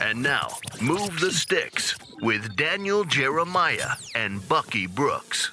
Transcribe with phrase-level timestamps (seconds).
[0.00, 0.48] And now,
[0.80, 5.50] Move the Sticks with Daniel Jeremiah and Bucky Brooks.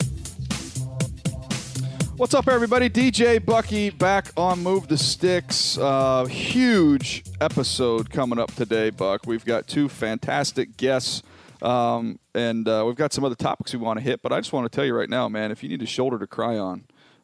[2.16, 2.90] What's up, everybody?
[2.90, 5.78] DJ Bucky back on Move the Sticks.
[5.78, 9.26] Uh, huge episode coming up today, Buck.
[9.26, 11.24] We've got two fantastic guests,
[11.64, 14.22] um, and uh, we've got some other topics we want to hit.
[14.22, 16.20] But I just want to tell you right now, man, if you need a shoulder
[16.20, 16.84] to cry on,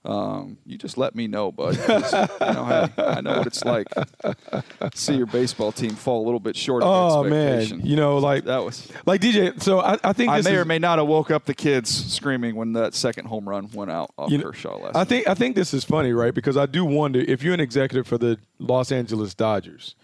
[0.10, 1.76] um, you just let me know, bud.
[1.78, 3.88] you know, hey, I know what it's like.
[4.96, 8.46] See your baseball team fall a little bit short of Oh man, you know, like
[8.46, 8.92] that was.
[9.06, 9.62] like DJ.
[9.62, 11.94] So I, I think I may is, or may not have woke up the kids
[12.12, 14.96] screaming when that second home run went out off you know, Kershaw last.
[14.96, 15.08] I night.
[15.10, 16.34] think I think this is funny, right?
[16.34, 19.96] Because I do wonder if you're an executive for the Los Angeles Dodgers,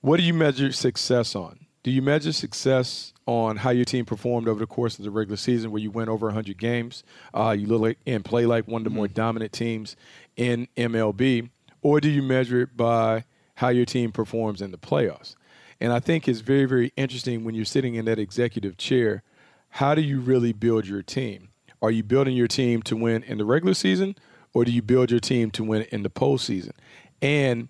[0.00, 1.66] what do you measure success on?
[1.82, 5.36] Do you measure success on how your team performed over the course of the regular
[5.36, 8.80] season, where you win over 100 games, uh, you look like and play like one
[8.80, 9.96] of the more dominant teams
[10.36, 11.50] in MLB,
[11.82, 13.24] or do you measure it by
[13.56, 15.36] how your team performs in the playoffs?
[15.80, 19.22] And I think it's very, very interesting when you're sitting in that executive chair.
[19.70, 21.48] How do you really build your team?
[21.82, 24.16] Are you building your team to win in the regular season,
[24.54, 26.72] or do you build your team to win in the postseason?
[27.20, 27.68] And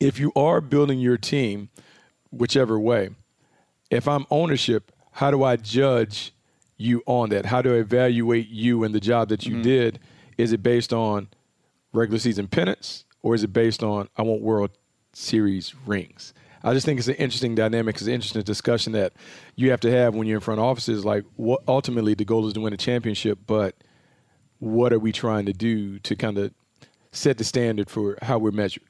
[0.00, 1.70] if you are building your team,
[2.30, 3.10] whichever way,
[3.90, 6.32] if I'm ownership, how do I judge
[6.76, 7.46] you on that?
[7.46, 9.62] How do I evaluate you and the job that you mm-hmm.
[9.62, 9.98] did?
[10.36, 11.28] Is it based on
[11.92, 14.70] regular season pennants or is it based on I want World
[15.12, 16.34] Series rings?
[16.62, 17.94] I just think it's an interesting dynamic.
[17.94, 19.12] It's an interesting discussion that
[19.54, 21.04] you have to have when you're in front of offices.
[21.04, 23.76] Like, what ultimately the goal is to win a championship, but
[24.58, 26.52] what are we trying to do to kind of
[27.12, 28.82] set the standard for how we're measured?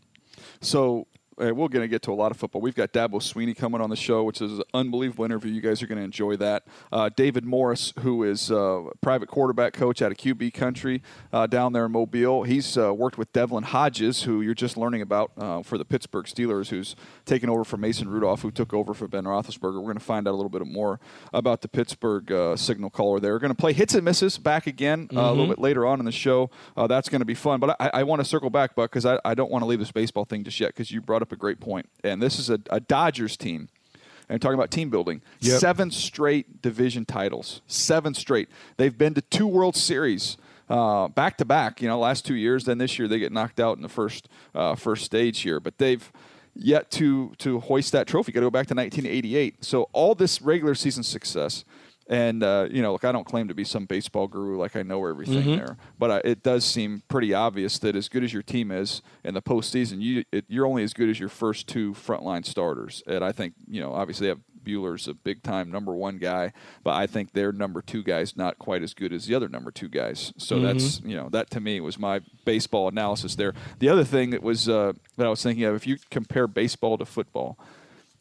[0.62, 1.06] So
[1.40, 2.60] uh, we're going to get to a lot of football.
[2.60, 5.52] We've got Dabo Swinney coming on the show, which is an unbelievable interview.
[5.52, 6.64] You guys are going to enjoy that.
[6.90, 11.02] Uh, David Morris, who is uh, private quarterback coach out of QB country
[11.32, 12.44] uh, down there in Mobile.
[12.44, 16.26] He's uh, worked with Devlin Hodges, who you're just learning about uh, for the Pittsburgh
[16.26, 19.74] Steelers, who's taken over for Mason Rudolph, who took over for Ben Roethlisberger.
[19.74, 21.00] We're going to find out a little bit more
[21.32, 23.32] about the Pittsburgh uh, signal caller there.
[23.32, 25.98] We're going to play hits and misses back again uh, a little bit later on
[25.98, 26.50] in the show.
[26.76, 27.60] Uh, that's going to be fun.
[27.60, 29.78] But I, I want to circle back, Buck, because I, I don't want to leave
[29.78, 31.88] this baseball thing just yet because you brought up a great point.
[32.04, 33.68] And this is a, a Dodgers team.
[34.28, 35.60] And talking about team building, Yep.
[35.60, 37.60] seven straight division titles.
[37.68, 38.48] Seven straight.
[38.76, 40.36] They've been to two World Series
[40.68, 41.80] uh, back to back.
[41.80, 42.64] You know, last two years.
[42.64, 45.60] Then this year they get knocked out in the first uh, first stage here.
[45.60, 46.10] But they've
[46.56, 48.32] yet to to hoist that trophy.
[48.32, 49.64] Got to go back to 1988.
[49.64, 51.64] So all this regular season success
[52.08, 54.82] And uh, you know, look, I don't claim to be some baseball guru, like I
[54.82, 55.56] know everything Mm-hmm.
[55.56, 59.02] there, but uh, it does seem pretty obvious that as good as your team is
[59.24, 63.02] in the postseason, you it, you're only as good as your first two frontline starters.
[63.08, 66.52] And I think you know, obviously, they have Buehler's a big time number one guy,
[66.84, 69.70] but I think their number two guy's not quite as good as the other number
[69.72, 70.32] two guys.
[70.38, 73.52] So that's you know that to me was my baseball analysis there.
[73.80, 76.98] The other thing that was uh, that I was thinking of, if you compare baseball
[76.98, 77.58] to football.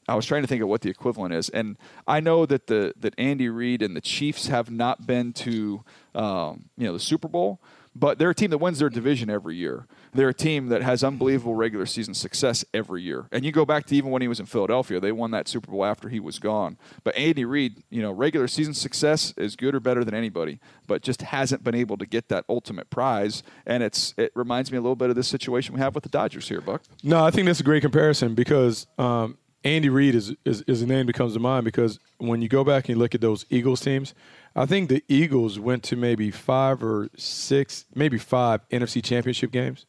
[0.07, 2.93] I was trying to think of what the equivalent is, and I know that the
[2.99, 7.27] that Andy Reid and the Chiefs have not been to um, you know the Super
[7.27, 7.59] Bowl,
[7.95, 9.87] but they're a team that wins their division every year.
[10.13, 13.27] They're a team that has unbelievable regular season success every year.
[13.31, 15.71] And you go back to even when he was in Philadelphia, they won that Super
[15.71, 16.77] Bowl after he was gone.
[17.03, 21.01] But Andy Reid, you know, regular season success is good or better than anybody, but
[21.01, 23.43] just hasn't been able to get that ultimate prize.
[23.65, 26.09] And it's it reminds me a little bit of this situation we have with the
[26.09, 26.83] Dodgers here, Buck.
[27.01, 30.85] No, I think that's a great comparison because um, Andy Reid is, is is a
[30.85, 33.45] name that comes to mind because when you go back and you look at those
[33.49, 34.13] Eagles teams,
[34.55, 39.85] I think the Eagles went to maybe five or six, maybe five NFC Championship games.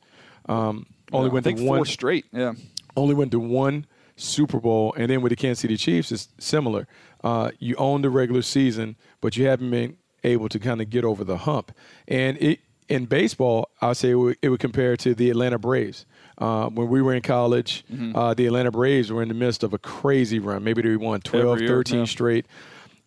[0.49, 2.25] Um, only went to one straight.
[2.33, 2.55] Yeah.
[2.97, 3.87] only went to one
[4.17, 6.89] Super Bowl, and then with the Kansas City Chiefs, it's similar.
[7.23, 11.05] Uh, you own the regular season, but you haven't been able to kind of get
[11.05, 11.71] over the hump.
[12.09, 15.59] And it, in baseball, I would say it would, it would compare to the Atlanta
[15.59, 16.07] Braves.
[16.39, 18.15] Uh, when we were in college, Mm-hmm.
[18.15, 20.63] uh, the Atlanta Braves were in the midst of a crazy run.
[20.65, 22.05] Maybe they won 12, year, 13 yeah.
[22.05, 22.47] straight,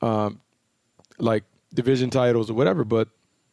[0.01, 0.41] um,
[1.19, 1.43] like
[1.73, 2.83] division titles or whatever.
[2.83, 3.09] But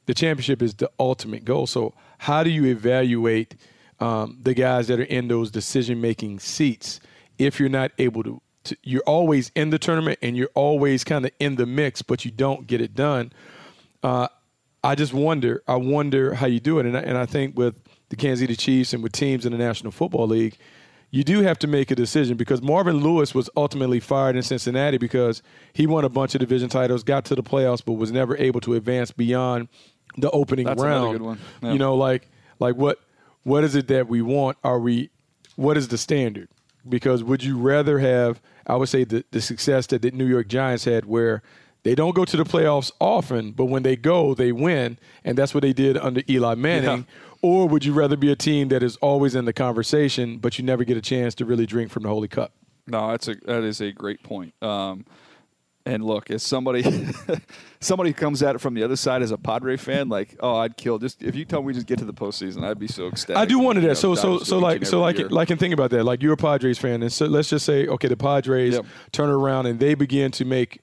[0.06, 1.66] the championship is the ultimate goal.
[1.66, 3.54] So, how do you evaluate
[4.00, 7.00] um, the guys that are in those decision making seats
[7.38, 8.76] if you're not able to, to?
[8.82, 12.30] You're always in the tournament and you're always kind of in the mix, but you
[12.30, 13.32] don't get it done.
[14.02, 14.28] Uh,
[14.82, 15.62] I just wonder.
[15.68, 18.56] I wonder how you do it, and I, and I think with the Kansas City
[18.56, 20.56] Chiefs and with teams in the National Football League,
[21.10, 24.98] you do have to make a decision because Marvin Lewis was ultimately fired in Cincinnati
[24.98, 25.42] because
[25.72, 28.60] he won a bunch of division titles, got to the playoffs, but was never able
[28.62, 29.68] to advance beyond
[30.18, 31.18] the opening That's round.
[31.18, 31.38] good one.
[31.62, 31.72] Yeah.
[31.72, 32.98] You know, like like what
[33.44, 34.58] what is it that we want?
[34.64, 35.10] Are we
[35.54, 36.48] what is the standard?
[36.88, 40.48] Because would you rather have I would say the, the success that the New York
[40.48, 41.42] Giants had where
[41.84, 45.54] they don't go to the playoffs often, but when they go, they win, and that's
[45.54, 47.06] what they did under Eli Manning.
[47.46, 50.64] Or would you rather be a team that is always in the conversation, but you
[50.64, 52.52] never get a chance to really drink from the Holy Cup?
[52.88, 54.52] No, that's a that is a great point.
[54.60, 55.04] Um,
[55.84, 56.82] and look, as somebody
[57.80, 60.76] somebody comes at it from the other side as a Padre fan, like, oh, I'd
[60.76, 63.06] kill just if you tell me we just get to the postseason, I'd be so
[63.06, 63.40] ecstatic.
[63.40, 63.96] I do wonder that.
[63.96, 65.28] So so so like so like year.
[65.28, 66.02] like and think about that.
[66.02, 68.86] Like you're a Padres fan, and so let's just say okay, the Padres Yep.
[69.12, 70.80] turn around and they begin to make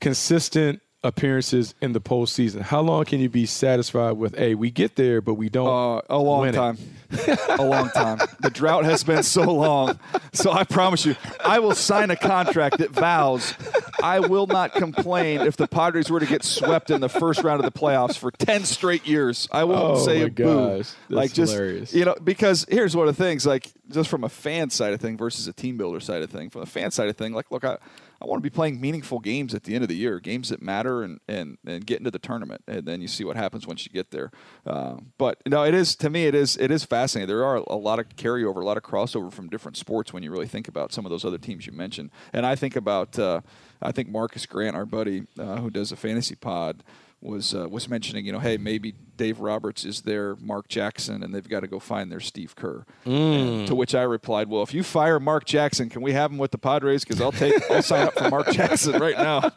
[0.00, 2.60] consistent appearances in the postseason.
[2.60, 4.36] How long can you be satisfied with?
[4.36, 5.66] Hey, we get there, but we don't.
[5.66, 6.78] Uh, a long time.
[7.48, 8.18] a long time.
[8.40, 9.98] The drought has been so long.
[10.32, 13.54] So I promise you, I will sign a contract that vows
[14.02, 17.64] I will not complain if the Padres were to get swept in the first round
[17.64, 19.48] of the playoffs for 10 straight years.
[19.52, 20.82] I won't Oh, say a boo.
[21.08, 21.94] like just hilarious.
[21.94, 25.00] you know because here's one of the things like just from a fan side of
[25.00, 26.50] thing versus a team builder side of thing.
[26.50, 27.78] From the fan side of thing, like look, I
[28.20, 30.62] I want to be playing meaningful games at the end of the year, games that
[30.62, 33.84] matter, and and and get into the tournament, and then you see what happens once
[33.84, 34.30] you get there.
[34.64, 37.26] Uh, but no, it is to me, it is it is fascinating.
[37.28, 40.30] There are a lot of carryover, a lot of crossover from different sports when you
[40.30, 42.10] really think about some of those other teams you mentioned.
[42.32, 43.40] And I think about uh,
[43.82, 46.82] I think Marcus Grant, our buddy uh, who does a fantasy pod.
[47.24, 51.32] Was uh, was mentioning, you know, hey, maybe Dave Roberts is their Mark Jackson, and
[51.32, 52.84] they've got to go find their Steve Kerr.
[53.04, 56.38] And to which I replied, "Well, if you fire Mark Jackson, can we have him
[56.38, 57.04] with the Padres?
[57.04, 59.52] Because I'll take, I'll sign up for Mark Jackson right now."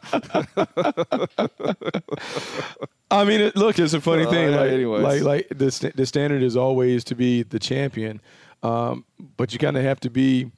[3.10, 4.50] I mean, it, look, it's a funny Uh, thing.
[4.54, 5.02] Like, anyways.
[5.02, 8.20] like, like the st- the standard is always to be the champion,
[8.62, 9.04] um,
[9.36, 10.50] but you kind of have to be.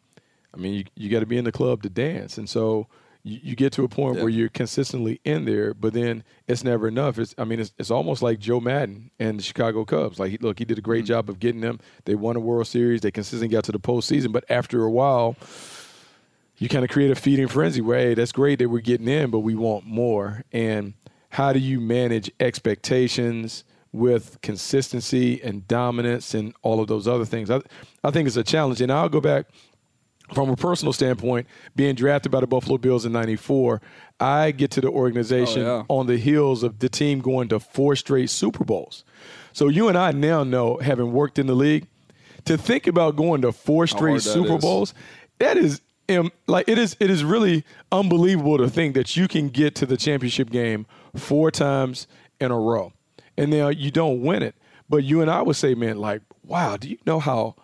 [0.54, 2.86] I mean, you, you got to be in the club to dance, and so
[3.24, 4.22] you, you get to a point Yeah.
[4.22, 7.18] where you're consistently in there, but then it's never enough.
[7.18, 10.18] It's, I mean, it's, it's almost like Joe Maddon and the Chicago Cubs.
[10.18, 11.06] Like, he- look, he did a great Mm-hmm.
[11.08, 11.80] job of getting them.
[12.04, 13.00] They won a World Series.
[13.00, 15.36] They consistently got to the postseason, but after a while,
[16.58, 19.30] you kind of create a feeding frenzy where hey, that's great that we're getting in,
[19.30, 20.44] but we want more.
[20.52, 20.94] And
[21.30, 27.50] how do you manage expectations with consistency and dominance and all of those other things?
[27.50, 27.60] I,
[28.02, 28.80] I think it's a challenge.
[28.80, 29.46] And I'll go back
[30.34, 33.80] from a personal standpoint, being drafted by the Buffalo Bills in '94,
[34.20, 35.82] I get to the organization Oh, yeah.
[35.88, 39.04] on the heels of the team going to four straight Super Bowls.
[39.52, 41.86] So you and I now know, having worked in the league,
[42.44, 44.60] to think about going to four straight Super is.
[44.62, 44.94] Bowls,
[45.38, 45.80] that is
[46.46, 46.96] like it is.
[47.00, 51.50] It is really unbelievable to think that you can get to the championship game four
[51.50, 52.06] times
[52.40, 52.92] in a row,
[53.36, 54.54] and now you don't win it.
[54.88, 57.56] But you and I would say, man, like, wow, do you know how?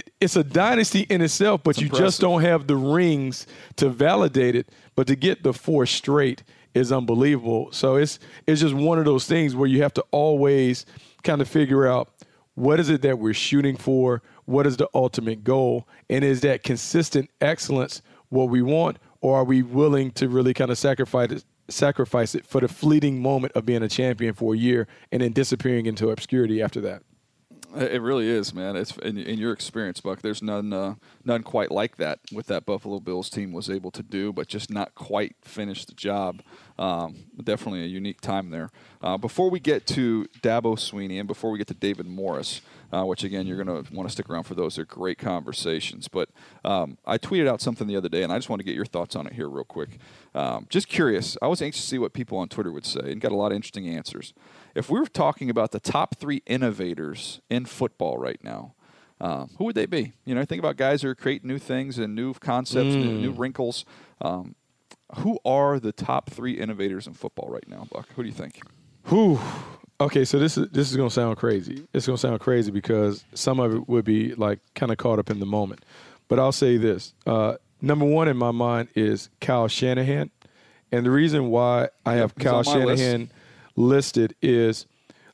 [0.00, 4.54] It, it's a dynasty in itself, but you just don't have the rings to validate
[4.54, 4.68] it.
[4.94, 6.42] But to get the four straight
[6.74, 7.70] is unbelievable.
[7.72, 10.86] So it's it's just one of those things where you have to always
[11.22, 12.08] kind of figure out
[12.54, 16.62] what is it that we're shooting for, what is the ultimate goal, and is that
[16.62, 21.44] consistent excellence what we want, or are we willing to really kind of sacrifice it,
[21.68, 25.32] sacrifice it for the fleeting moment of being a champion for a year and then
[25.32, 27.02] disappearing into obscurity after that?
[27.76, 28.74] It really is, man.
[28.74, 30.22] It's in, in your experience, Buck.
[30.22, 32.18] There's none, uh, none quite like that.
[32.32, 35.94] What that Buffalo Bills team was able to do, but just not quite finish the
[35.94, 36.42] job.
[36.78, 38.70] Um, definitely a unique time there.
[39.02, 42.60] Uh, before we get to Dabo Swinney and before we get to David Morris,
[42.92, 44.76] uh, which again you're going to want to stick around for those.
[44.76, 46.08] They're great conversations.
[46.08, 46.30] But
[46.64, 48.84] um, I tweeted out something the other day, and I just want to get your
[48.84, 49.98] thoughts on it here real quick.
[50.34, 51.36] Um, just curious.
[51.40, 53.52] I was anxious to see what people on Twitter would say, and got a lot
[53.52, 54.32] of interesting answers.
[54.74, 58.74] If we were talking about the top three innovators in football right now.
[59.22, 60.14] Um, who would they be?
[60.24, 63.04] You know, think about guys who are creating new things and new concepts, mm.
[63.04, 63.84] new, new, wrinkles.
[64.22, 64.54] Um,
[65.16, 68.08] who are the top three innovators in football right now, Buck?
[68.16, 68.62] Who do you think?
[69.04, 69.38] Who?
[70.00, 71.86] Okay, so this is this is gonna sound crazy.
[71.92, 75.28] It's gonna sound crazy because some of it would be like kind of caught up
[75.28, 75.84] in the moment.
[76.28, 80.30] But I'll say this: uh, number one in my mind is Kyle Shanahan,
[80.90, 83.30] and the reason why I have Kyle Shanahan.
[83.80, 84.86] Listed is,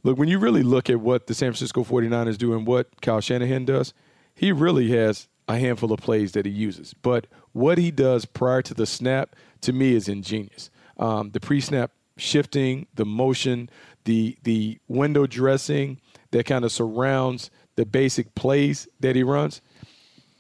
[0.03, 3.21] look, when you really look at what the San Francisco 49ers do and what Kyle
[3.21, 3.93] Shanahan does,
[4.35, 6.95] he really has a handful of plays that he uses.
[6.95, 10.71] But what he does prior to the snap, to me, is ingenious.
[10.99, 13.71] Um, the pre-snap shifting, the motion,
[14.05, 16.01] the the window dressing
[16.31, 19.61] that kind of surrounds the basic plays that he runs,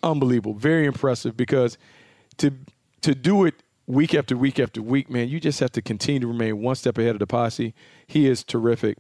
[0.03, 1.37] unbelievable, very impressive.
[1.37, 1.77] Because
[2.39, 2.53] to
[3.03, 6.27] to do it week after week after week, man, you just have to continue to
[6.27, 7.75] remain one step ahead of the posse.
[8.07, 8.99] He is terrific.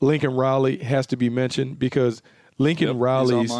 [0.00, 2.22] Lincoln Riley has to be mentioned because
[2.58, 3.52] Lincoln yep, Riley's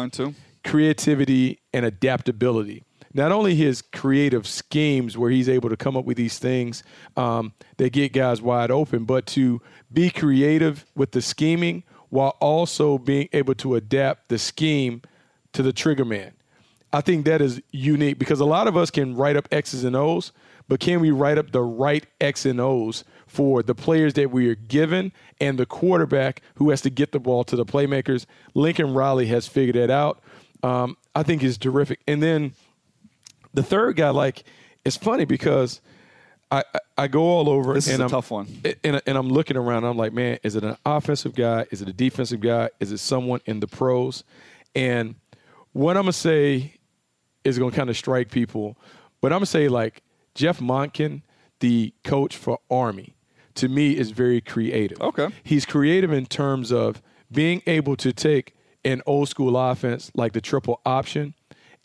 [0.63, 6.17] creativity and adaptability not only his creative schemes where he's able to come up with
[6.17, 6.83] these things
[7.15, 9.61] um, that get guys wide open, but to
[9.91, 15.01] be creative with the scheming while also being able to adapt the scheme
[15.53, 16.33] to the trigger man.
[16.91, 19.95] I think that is unique because a lot of us can write up X's and
[19.95, 20.31] O's,
[20.67, 24.49] but can we write up the right X and O's for the players that we
[24.49, 28.25] are given and the quarterback who has to get the ball to the playmakers?
[28.53, 30.21] Lincoln Riley has figured that out.
[30.63, 31.99] Um, I think is terrific.
[32.07, 32.53] And then
[33.53, 34.43] the third guy, like,
[34.85, 35.81] it's funny because
[36.51, 36.63] I,
[36.97, 37.73] I, go all over.
[37.73, 38.47] This and is a I'm, tough one.
[38.83, 39.83] And, and I'm looking around.
[39.85, 41.65] I'm like, man, is it an offensive guy?
[41.71, 42.69] Is it a defensive guy?
[42.79, 44.23] Is it someone in the pros?
[44.75, 45.15] And
[45.73, 46.75] what I'm gonna say
[47.43, 48.77] is gonna kind of strike people,
[49.21, 50.03] but I'm gonna say like
[50.35, 51.21] Jeff Monken,
[51.59, 53.15] the coach for Army,
[53.55, 54.99] to me is very creative.
[55.01, 55.29] Okay.
[55.43, 60.41] He's creative in terms of being able to take an old school offense like the
[60.41, 61.33] triple option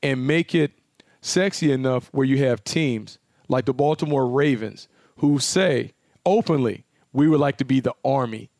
[0.02, 0.72] and make it
[1.20, 4.88] sexy enough where you have teams like the Baltimore Ravens
[5.18, 5.92] who say
[6.24, 8.50] openly, we would like to be the army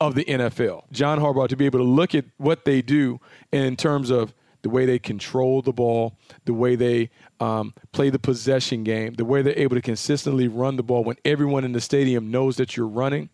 [0.00, 0.84] of the NFL.
[0.90, 3.20] John Harbaugh to be able to look at what they do
[3.52, 6.16] in terms of the way they control the ball,
[6.46, 10.76] the way they um, play the possession game, the way they're able to consistently run
[10.76, 13.28] the ball when everyone in the stadium knows that you're running.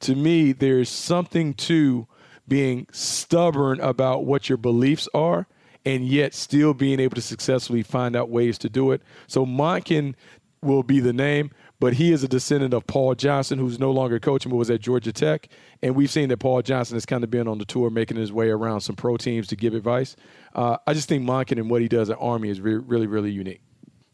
[0.00, 2.06] To me, there's something to
[2.48, 5.46] being stubborn about what your beliefs are
[5.84, 9.02] and yet still being able to successfully find out ways to do it.
[9.26, 10.14] So Monken
[10.62, 14.20] will be the name, but he is a descendant of Paul Johnson, who's no longer
[14.20, 15.48] coaching but was at Georgia Tech.
[15.82, 18.30] And we've seen that Paul Johnson has kind of been on the tour making his
[18.30, 20.14] way around some pro teams to give advice.
[20.54, 23.30] Uh, I just think Monken and what he does at Army is re- really, really
[23.30, 23.62] unique.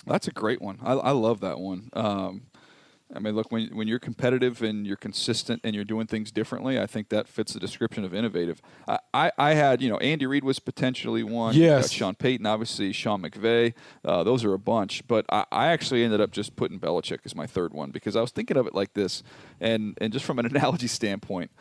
[0.07, 0.79] That's a great one.
[0.83, 1.91] I, I love that one.
[1.93, 2.43] Um,
[3.15, 6.79] I mean, look, when, when you're competitive and you're consistent and you're doing things differently,
[6.79, 8.61] I think that fits the description of innovative.
[8.89, 11.55] I, I, I had, you know, Andy Reid was potentially one.
[11.55, 11.93] Yes.
[11.93, 13.75] Sean Payton, obviously, Sean McVay.
[14.05, 15.07] Uh, those are a bunch.
[15.07, 18.21] But I, I actually ended up just putting Belichick as my third one because I
[18.21, 19.23] was thinking of it like this.
[19.61, 21.53] And, and just from an analogy standpoint,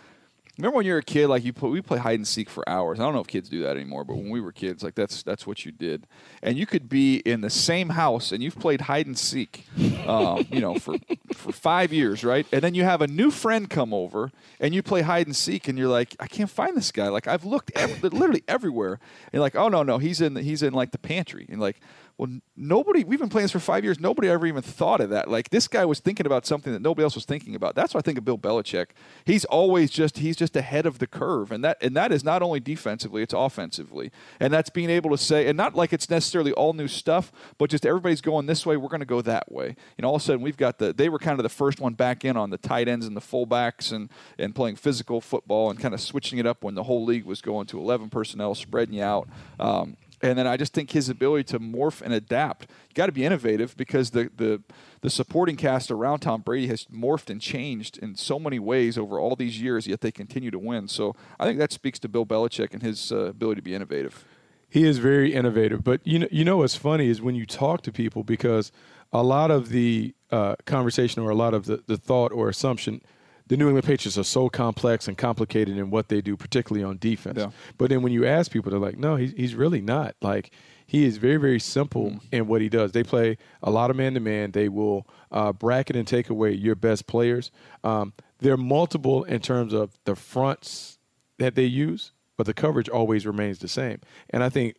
[0.57, 3.00] Remember when you were a kid, like you we play hide and seek for hours.
[3.00, 5.21] I don't know if kids do that anymore, but when we were kids, like that's
[5.21, 6.07] that's what you did.
[6.41, 9.65] And you could be in the same house and you've played hide and seek,
[10.07, 10.95] um, you know, for
[11.33, 12.47] for five years, right?
[12.53, 14.31] And then you have a new friend come over
[14.62, 17.09] and you play hide and seek, and you're like, I can't find this guy.
[17.09, 19.00] Like I've looked ev- literally everywhere.
[19.33, 21.45] And like, oh no, no, he's in he's in like the pantry.
[21.50, 21.81] And like,
[22.17, 24.00] well, nobody, we've been playing this for five years.
[24.00, 25.29] Nobody ever even thought of that.
[25.29, 27.75] Like, this guy was thinking about something that nobody else was thinking about.
[27.75, 28.88] That's what I think of Bill Belichick.
[29.25, 31.51] He's always just, he's just ahead of the curve.
[31.51, 34.12] And that, and that is not only defensively, it's offensively.
[34.39, 37.69] And that's being able to say, and not like it's necessarily all new stuff, but
[37.69, 39.75] just everybody's going this way, we're going to go that way.
[40.00, 41.95] Know, all of a sudden we've got the, they were kind of the first one
[41.95, 45.79] back in on the tight ends and the fullbacks and, and playing physical football and
[45.79, 48.95] kind of switching it up when the whole league was going to 11 personnel, spreading
[48.95, 49.27] you out.
[49.60, 52.63] Um, And then I just think his ability to morph and adapt.
[52.89, 54.62] You got to be innovative because the, the
[55.01, 59.19] the supporting cast around Tom Brady has morphed and changed in so many ways over
[59.19, 59.88] all these years.
[59.88, 60.88] Yet they continue to win.
[60.88, 64.25] So I think that speaks to Bill Belichick and his uh, ability to be innovative.
[64.69, 65.84] He is very innovative.
[65.84, 68.72] But you know, you know what's funny is when you talk to people because
[69.13, 73.01] a lot of the uh, conversation or a lot of the, the thought or assumption
[73.48, 76.98] the New England Patriots are so complex and complicated in what they do, particularly on
[76.98, 77.38] defense.
[77.38, 77.52] Yeah.
[77.78, 80.16] But then when you ask people, they're like, no, he's, he's really not.
[80.22, 80.52] Like,
[80.88, 82.22] he is very, very simple mm.
[82.32, 82.92] in what he does.
[82.92, 84.52] They play a lot of man to man.
[84.52, 87.52] They will uh, bracket and take away your best players.
[87.84, 90.98] Um, they're multiple in terms of the fronts
[91.38, 94.00] that they use, but the coverage always remains the same.
[94.32, 94.75] And I think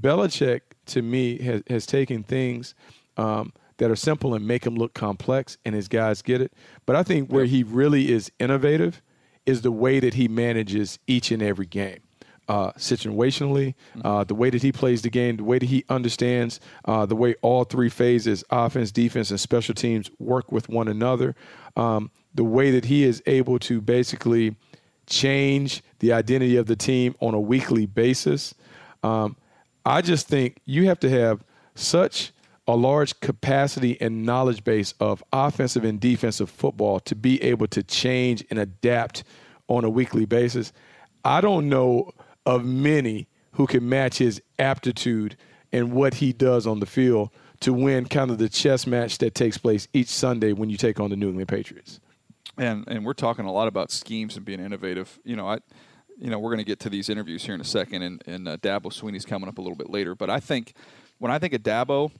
[0.00, 2.74] Belichick, to me, has, has taken things
[3.16, 6.52] um,– that are simple and make them look complex, and his guys get it.
[6.86, 9.02] But I think where he really is innovative
[9.44, 12.00] is the way that he manages each and every game.
[12.48, 16.60] Uh, situationally, uh, the way that he plays the game, the way that he understands
[16.84, 21.34] uh, the way all three phases offense, defense, and special teams work with one another,
[21.74, 24.54] um, the way that he is able to basically
[25.08, 28.54] change the identity of the team on a weekly basis.
[29.02, 29.36] Um,
[29.84, 31.42] I just think you have to have
[31.74, 32.32] such
[32.68, 37.82] a large capacity and knowledge base of offensive and defensive football to be able to
[37.82, 39.24] change and adapt
[39.68, 40.72] on a weekly basis.
[41.24, 42.10] I don't know
[42.44, 45.36] of many who can match his aptitude
[45.72, 47.30] and what he does on the field
[47.60, 51.00] to win kind of the chess match that takes place each Sunday when you take
[51.00, 52.00] on the New England Patriots.
[52.58, 55.18] And and we're talking a lot about schemes and being innovative.
[55.24, 55.58] You know, I
[56.18, 58.48] you know, we're going to get to these interviews here in a second, and, and
[58.48, 60.14] uh, Dabo Swinney's coming up a little bit later.
[60.14, 60.72] But I think
[61.18, 62.10] when I think of Dabo,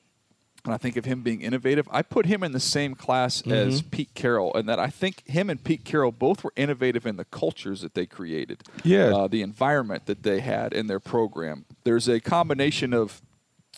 [0.66, 3.52] and I think of him being innovative, I put him in the same class mm-hmm.
[3.52, 7.16] as Pete Carroll, and that I think him and Pete Carroll both were innovative in
[7.16, 11.64] the cultures that they created, yeah, uh, the environment that they had in their program.
[11.85, 13.23] There's a combination of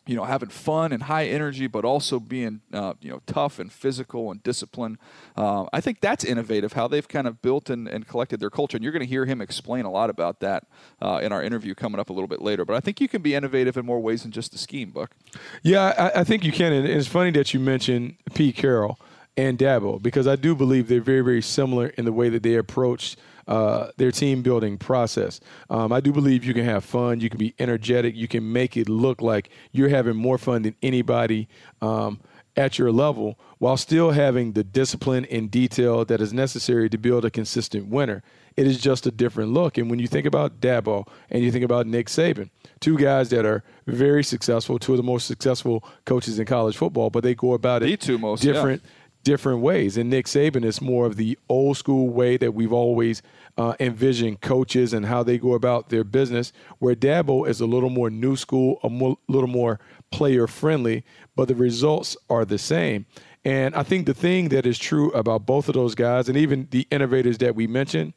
[0.09, 3.71] you know, having fun and high energy, but also being, uh, you know, tough and
[3.71, 4.97] physical and disciplined.
[5.37, 8.79] Uh, I think that's innovative how they've kind of built and, and collected their culture.
[8.79, 10.65] And you're going to hear him explain a lot about that
[11.03, 12.65] uh, in our interview coming up a little bit later.
[12.65, 15.15] But I think you can be innovative in more ways than just the scheme, Buck.
[15.63, 16.73] Yeah, I, I think you can.
[16.73, 18.99] And it's funny that you mentioned Pete Carroll
[19.37, 22.55] and Dabo because I do believe they're very, very similar in the way that they
[22.55, 23.17] approach–
[23.49, 25.41] uh, their team building process.
[25.71, 28.77] Um, I do believe you can have fun, you can be energetic, you can make
[28.77, 31.49] it look like you're having more fun than anybody
[31.81, 32.21] um,
[32.57, 37.25] at your level while still having the discipline and detail that is necessary to build
[37.25, 38.23] a consistent winner.
[38.57, 39.79] It is just a different look.
[39.79, 43.47] And when you think about Dabo and you think about Nick Saban, two guys that
[43.47, 47.55] are very successful, two of the most successful coaches in college football, but they go
[47.55, 48.83] about the it two most, different.
[48.85, 48.91] Yeah
[49.23, 49.97] different ways.
[49.97, 53.23] And Nick Saban is more of the old school way that we've always
[53.57, 57.91] uh, envision coaches and how they go about their business, where Dabo is a little
[57.91, 58.89] more new school, a
[59.31, 61.05] little more player friendly,
[61.37, 63.07] but the results are the same.
[63.45, 66.69] And I think the thing that is true about both of those guys, and even
[66.71, 68.15] the innovators that we mentioned,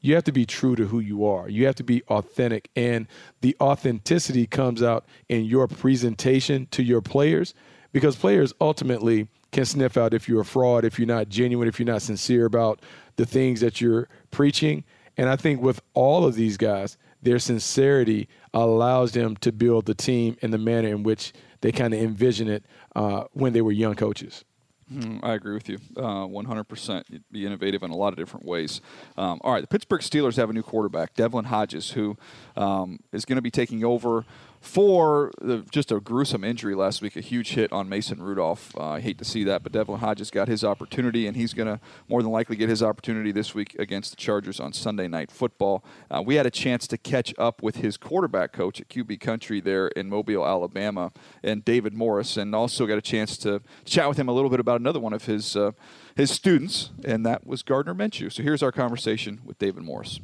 [0.00, 1.48] you have to be true to who you are.
[1.48, 2.70] You have to be authentic.
[2.74, 3.06] And
[3.42, 7.54] the authenticity comes out in your presentation to your players
[7.92, 11.78] because players ultimately can sniff out if you're a fraud, if you're not genuine, if
[11.78, 12.80] you're not sincere about
[13.16, 14.84] the things that you're preaching.
[15.16, 19.94] And I think with all of these guys, their sincerity allows them to build the
[19.94, 22.64] team in the manner in which they kind of envision it
[22.96, 24.44] uh, when they were young coaches.
[24.92, 27.22] Mm, I agree with you, uh, 100%.
[27.30, 28.80] Be innovative in a lot of different ways.
[29.16, 32.16] Um, all right, the Pittsburgh Steelers have a new quarterback, Devlin Hodges, who
[32.56, 34.24] um, is going to be taking over
[34.60, 38.76] for the, just a gruesome injury last week, a huge hit on Mason Rudolph.
[38.76, 41.66] Uh, I hate to see that, but Devlin Hodges got his opportunity, and he's going
[41.66, 45.30] to more than likely get his opportunity this week against the Chargers on Sunday Night
[45.30, 45.82] Football.
[46.10, 49.60] Uh, we had a chance to catch up with his quarterback coach at QB Country
[49.60, 51.10] there in Mobile, Alabama,
[51.42, 54.60] and David Morris, and also got a chance to chat with him a little bit
[54.60, 55.72] about another one of his uh,
[56.14, 58.30] his students, and that was Gardner Minshew.
[58.30, 60.20] So here's our conversation with David Morris.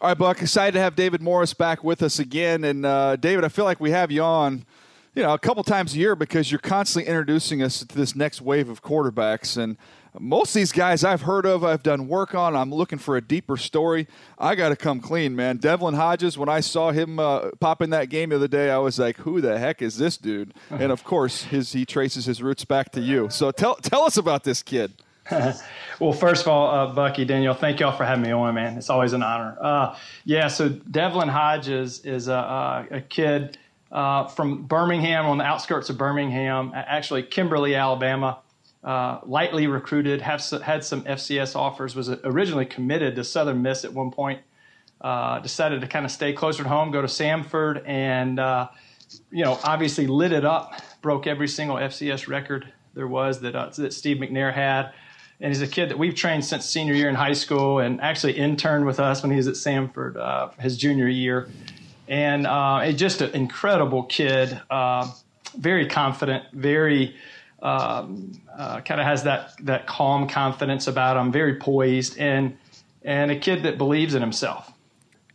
[0.00, 0.40] All right, Buck.
[0.40, 2.64] Excited to have David Morris back with us again.
[2.64, 4.64] And uh, David, I feel like we have you on,
[5.14, 8.40] you know, a couple times a year because you're constantly introducing us to this next
[8.40, 9.58] wave of quarterbacks.
[9.62, 9.76] And
[10.18, 12.56] most of these guys I've heard of, I've done work on.
[12.56, 14.06] I'm looking for a deeper story.
[14.38, 15.58] I got to come clean, man.
[15.58, 18.78] Devlin Hodges, when I saw him uh, pop in that game the other day, I
[18.78, 22.42] was like, "Who the heck is this dude?" And of course, his he traces his
[22.42, 23.28] roots back to you.
[23.30, 24.94] So tell tell us about this kid.
[26.00, 28.76] well, first of all, uh, Bucky, Daniel, thank y'all for having me on, man.
[28.76, 29.56] It's always an honor.
[29.60, 33.58] Uh, yeah, so Devlin Hodges is a, a kid
[33.92, 38.38] uh, from Birmingham, on the outskirts of Birmingham, actually Kimberly, Alabama.
[38.82, 43.92] Uh, lightly recruited, have, had some FCS offers, was originally committed to Southern Miss at
[43.92, 44.40] one point.
[45.02, 48.68] Uh, decided to kind of stay closer to home, go to Samford, and uh,
[49.30, 53.92] you know, obviously lit it up, broke every single FCS record there was that that
[53.92, 54.92] Steve McNair had.
[55.40, 58.34] And he's a kid that we've trained since senior year in high school, and actually
[58.34, 61.48] interned with us when he was at Samford uh, his junior year.
[62.08, 65.10] And uh, just an incredible kid, uh,
[65.56, 67.14] very confident, very
[67.62, 72.56] um, uh, kind of has that that calm confidence about him, very poised, and
[73.02, 74.69] and a kid that believes in himself.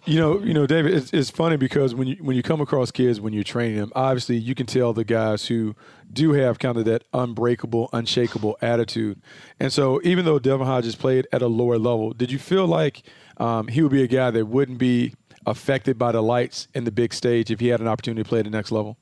[0.07, 0.93] You know, you know, David.
[0.93, 3.91] It's, it's funny because when you when you come across kids when you're training them,
[3.95, 5.75] obviously you can tell the guys who
[6.13, 9.19] do have kind of that unbreakable, unshakable attitude.
[9.59, 13.03] And so, even though Devlin Hodges played at a lower level, did you feel like
[13.37, 15.15] um, he would be a guy that wouldn't be
[15.47, 18.39] affected by the lights in the big stage if he had an opportunity to play
[18.39, 18.97] at the next level?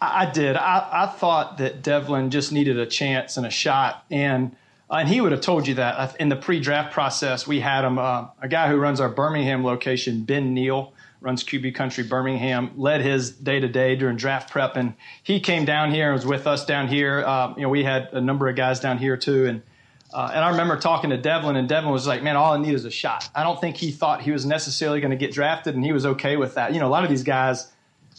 [0.00, 0.56] I did.
[0.56, 4.54] I, I thought that Devlin just needed a chance and a shot, and
[4.90, 7.46] uh, and he would have told you that in the pre-draft process.
[7.46, 11.74] We had him uh, a guy who runs our Birmingham location, Ben Neal, runs QB
[11.74, 16.06] Country Birmingham, led his day to day during draft prep, and he came down here
[16.06, 17.24] and was with us down here.
[17.26, 19.62] Uh, you know, we had a number of guys down here too, and
[20.12, 22.74] uh, and I remember talking to Devlin, and Devlin was like, "Man, all I need
[22.74, 25.74] is a shot." I don't think he thought he was necessarily going to get drafted,
[25.74, 26.74] and he was okay with that.
[26.74, 27.72] You know, a lot of these guys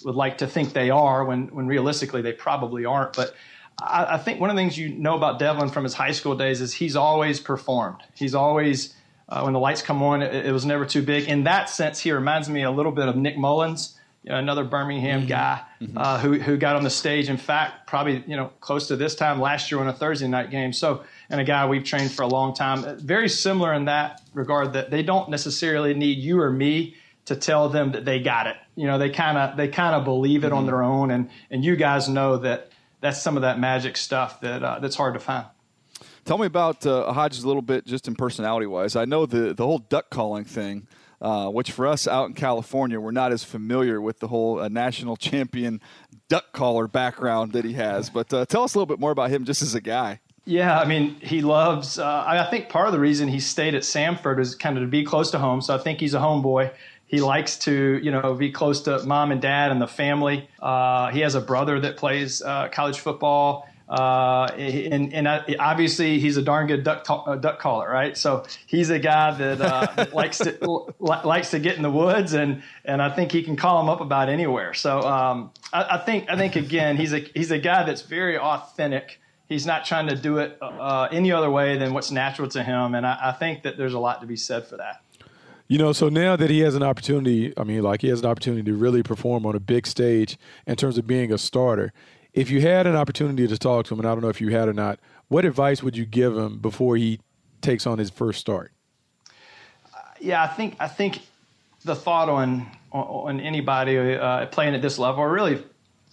[0.03, 3.13] would like to think they are when when realistically they probably aren't.
[3.13, 3.35] But
[3.81, 6.35] I, I think one of the things you know about Devlin from his high school
[6.35, 8.01] days is he's always performed.
[8.13, 8.93] He's always
[9.27, 11.27] uh, when the lights come on, it, it, was never too big.
[11.27, 14.63] In that sense, he reminds me a little bit of Nick Mullens, you know, another
[14.63, 15.29] Birmingham mm-hmm.
[15.29, 15.97] guy mm-hmm.
[15.97, 17.27] Uh, who who got on the stage.
[17.27, 20.51] In fact, probably you know close to this time last year on a Thursday night
[20.51, 20.73] game.
[20.73, 22.99] So, and a guy we've trained for a long time.
[22.99, 27.69] Very similar in that regard that they don't necessarily need you or me to tell
[27.69, 28.55] them that they got it.
[28.75, 30.57] You know, they kind of they kind of believe it mm-hmm.
[30.57, 34.41] on their own, and and you guys know that that's some of that magic stuff
[34.41, 35.45] that uh, that's hard to find.
[36.25, 38.95] Tell me about uh, Hodges a little bit, just in personality wise.
[38.95, 40.87] I know the the whole duck calling thing.
[41.21, 44.67] Uh, which for us out in California, we're not as familiar with the whole uh,
[44.67, 45.81] national champion
[46.27, 48.09] duck caller background that he has.
[48.09, 50.19] But uh, tell us a little bit more about him just as a guy.
[50.43, 51.97] Yeah, I mean, he loves.
[51.97, 54.87] Uh, I think part of the reason he stayed at Samford is kind of to
[54.87, 55.61] be close to home.
[55.61, 56.71] So I think he's a homeboy.
[57.07, 60.49] He likes to, you know, be close to mom and dad and the family.
[60.59, 63.67] Uh, he has a brother that plays uh, college football.
[63.87, 65.27] Uh, and, and
[65.59, 68.17] obviously he's a darn good duck uh, duck caller, right?
[68.17, 72.63] So he's a guy that uh, likes to likes to get in the woods, and
[72.83, 74.73] and I think he can call him up about anywhere.
[74.73, 78.39] So um, I, I, think I think again he's a he's a guy that's very
[78.39, 79.19] authentic.
[79.47, 82.95] He's not trying to do it uh, any other way than what's natural to him,
[82.95, 85.04] and I, I think that there's a lot to be said for that.
[85.67, 88.27] You know, so now that he has an opportunity, I mean, like he has an
[88.27, 91.91] opportunity to really perform on a big stage in terms of being a starter.
[92.33, 94.49] If you had an opportunity to talk to him, and I don't know if you
[94.49, 97.19] had or not, what advice would you give him before he
[97.61, 98.73] takes on his first start?
[99.85, 101.21] Uh, yeah, I think I think
[101.83, 105.63] the thought on on anybody uh, playing at this level, or really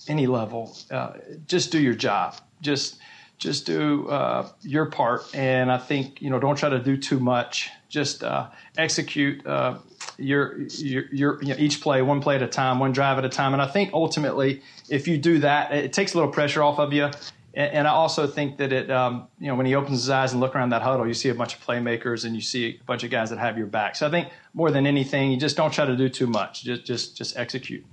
[0.09, 1.13] any level, uh,
[1.47, 2.37] just do your job.
[2.63, 2.99] Just
[3.43, 7.19] just do uh, your part, and I think you know don't try to do too
[7.19, 9.79] much just uh, execute uh,
[10.17, 13.25] your, your, your you know, each play one play at a time, one drive at
[13.25, 13.53] a time.
[13.53, 16.93] And I think ultimately, if you do that, it takes a little pressure off of
[16.95, 17.11] you.
[17.53, 20.33] And, and I also think that it, um, you know, when he opens his eyes
[20.33, 22.85] and look around that huddle, you see a bunch of playmakers and you see a
[22.85, 23.95] bunch of guys that have your back.
[23.95, 26.65] So I think more than anything, you just don't try to do too much.
[26.65, 27.85] Just just just execute.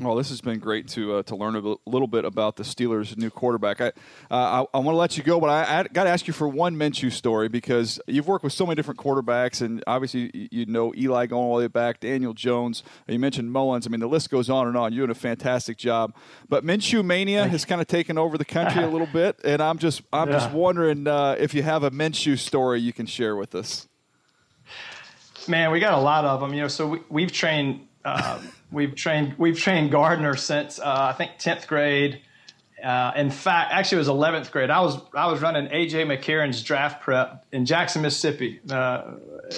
[0.00, 3.14] Well, this has been great to uh, to learn a little bit about the Steelers'
[3.18, 3.78] new quarterback.
[3.82, 3.90] I uh,
[4.30, 6.48] I, I want to let you go, but I, I got to ask you for
[6.48, 10.94] one Minshew story because you've worked with so many different quarterbacks, and obviously you know
[10.96, 12.82] Eli going all the way back, Daniel Jones.
[13.06, 13.86] You mentioned Mullens.
[13.86, 14.94] I mean, the list goes on and on.
[14.94, 16.14] You're doing a fantastic job,
[16.48, 19.76] but Minshew mania has kind of taken over the country a little bit, and I'm
[19.76, 20.38] just I'm yeah.
[20.38, 23.88] just wondering uh, if you have a Minshew story you can share with us.
[25.48, 26.54] Man, we got a lot of them.
[26.54, 27.88] You know, so we, we've trained.
[28.04, 32.22] Um, We've trained we've trained Gardner since uh, I think tenth grade.
[32.82, 34.70] Uh, in fact, actually, it was eleventh grade.
[34.70, 39.12] I was I was running AJ McCarron's draft prep in Jackson, Mississippi uh,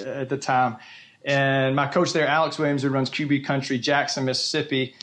[0.05, 0.77] at the time,
[1.23, 4.95] and my coach there, Alex Williams, who runs QB Country Jackson, Mississippi,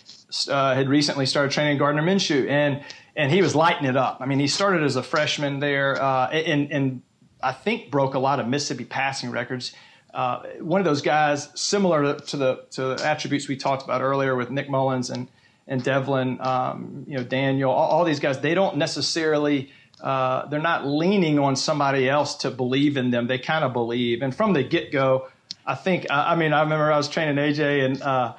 [0.48, 2.84] uh, had recently started training Gardner Minshew, and
[3.16, 4.18] and he was lighting it up.
[4.20, 7.02] I mean, he started as a freshman there, uh, and and
[7.42, 9.74] I think broke a lot of Mississippi passing records
[10.14, 14.36] uh, one of those guys similar to, the to the attributes we talked about earlier
[14.36, 15.28] with Nick Mullens and
[15.66, 18.40] and Devlin, um, you know Daniel, all, all, these guys.
[18.40, 19.70] They don't necessarily
[20.00, 23.26] uh, they're not leaning on somebody else to believe in them.
[23.26, 25.28] They kind of believe, and from the get go,
[25.64, 26.06] I think.
[26.10, 28.34] I, I, mean, I remember I was training AJ and uh,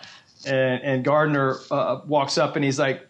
[0.45, 3.07] and, and, Gardner uh, walks up and he's like,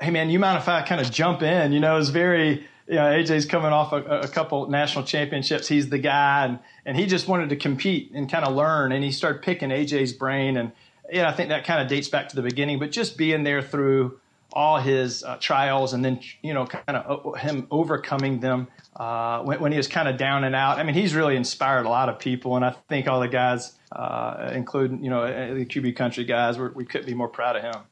[0.00, 2.96] "Hey man, you mind if I kind of jump in?" You know, it's very you
[2.96, 5.68] know, AJ's coming off a, a, couple national championships.
[5.68, 8.90] He's the guy, and, and he just wanted to compete and kind of learn.
[8.90, 10.56] And he started picking AJ's brain.
[10.56, 10.72] And
[11.12, 12.80] yeah, I think that kind of dates back to the beginning.
[12.80, 14.18] But just being there through
[14.52, 19.60] all his uh, trials and then you know kind of him overcoming them uh, when,
[19.60, 20.80] when, he was kind of down and out.
[20.80, 23.72] I mean, he's really inspired a lot of people, and I think all the guys,
[23.92, 27.82] uh, including you know the QB country guys, we couldn't be more proud of him.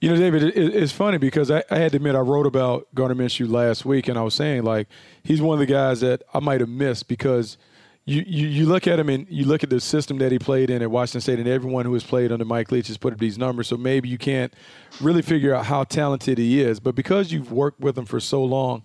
[0.00, 2.88] You know, David, it, it's funny because I, I, had to admit I wrote about
[2.94, 4.88] Gardner Minshew last week, and I was saying like
[5.22, 7.58] he's one of the guys that I might have missed because
[8.06, 10.70] you, you, you look at him and you look at the system that he played
[10.70, 13.18] in at Washington State, and everyone who has played under Mike Leach has put up
[13.18, 13.68] these numbers.
[13.68, 14.54] So maybe you can't
[15.02, 18.42] really figure out how talented he is, but because you've worked with him for so
[18.42, 18.82] long,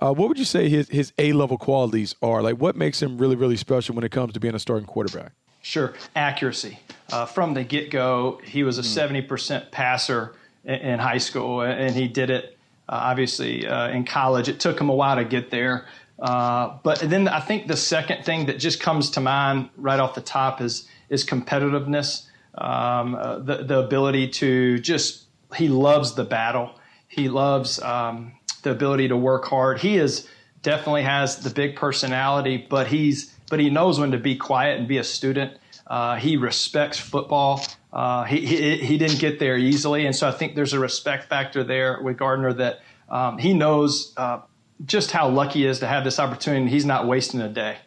[0.00, 2.42] uh, what would you say his his A level qualities are?
[2.42, 5.32] Like, what makes him really really special when it comes to being a starting quarterback?
[5.62, 6.78] Sure, accuracy.
[7.10, 11.94] Uh, from the get go, he was a seventy percent passer in high school, and
[11.94, 14.48] he did it uh, obviously uh, in college.
[14.48, 15.86] It took him a while to get there.
[16.18, 20.14] Uh, but then I think the second thing that just comes to mind right off
[20.14, 26.24] the top is is competitiveness, um, uh, the the ability to just he loves the
[26.24, 26.72] battle.
[27.06, 29.78] He loves um, the ability to work hard.
[29.78, 30.28] He is
[30.62, 34.88] definitely has the big personality, but he's but he knows when to be quiet and
[34.88, 35.56] be a student.
[35.86, 37.64] Uh, he respects football.
[37.92, 41.64] Uh, he, he, didn't get there easily, and so I think there's a respect factor
[41.64, 44.40] there with Gardner that um, he knows uh,
[44.84, 46.70] just how lucky he is to have this opportunity.
[46.70, 47.78] He's not wasting a day.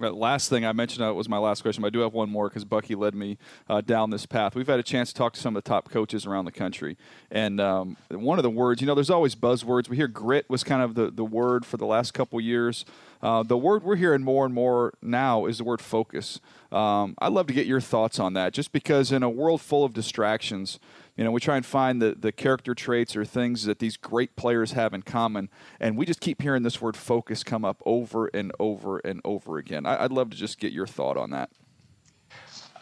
[0.00, 2.30] Right, last thing I mentioned uh, was my last question, but I do have one
[2.30, 3.36] more because Bucky led me
[3.68, 4.54] uh, down this path.
[4.54, 6.96] We've had a chance to talk to some of the top coaches around the country,
[7.32, 9.88] and um, one of the words, you know, there's always buzzwords.
[9.88, 12.84] We hear grit was kind of the, the word for the last couple years.
[13.22, 16.40] Uh, the word we're hearing more and more now is the word focus.
[16.70, 19.84] Um, I'd love to get your thoughts on that, just because in a world full
[19.84, 20.78] of distractions,
[21.16, 24.36] you know, we try and find the, the character traits or things that these great
[24.36, 25.48] players have in common,
[25.80, 29.58] and we just keep hearing this word focus come up over and over and over
[29.58, 29.84] again.
[29.84, 31.50] I, would love to just get your thought on that.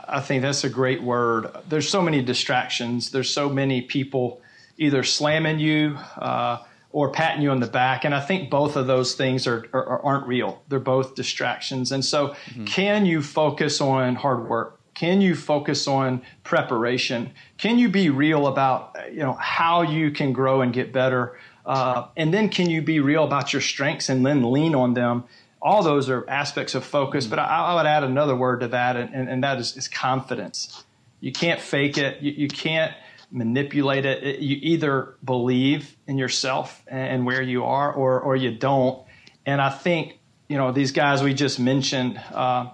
[0.07, 1.51] I think that's a great word.
[1.69, 3.11] There's so many distractions.
[3.11, 4.43] There's so many people
[4.77, 6.59] either slamming you uh,
[6.97, 10.01] or patting you on the back, and I think both of those things are, are
[10.01, 10.63] aren't real.
[10.69, 11.93] They're both distractions.
[11.93, 12.65] And so, mm-hmm.
[12.65, 14.81] can you focus on hard work?
[14.95, 17.33] Can you focus on preparation?
[17.59, 21.39] Can you be real about you know how you can grow and get better?
[21.67, 25.25] Uh, and then can you be real about your strengths and then lean on them?
[25.61, 28.97] All those are aspects of focus, but I, I would add another word to that,
[28.97, 30.85] and, and, and that is, is, confidence.
[31.21, 32.23] You can't fake it.
[32.23, 32.95] You, you can't
[33.37, 34.23] manipulate it.
[34.25, 34.39] it.
[34.41, 39.05] You either believe in yourself and where you are, or or you don't.
[39.45, 40.19] And I think
[40.49, 42.21] you know these guys we just mentioned.
[42.33, 42.71] Uh,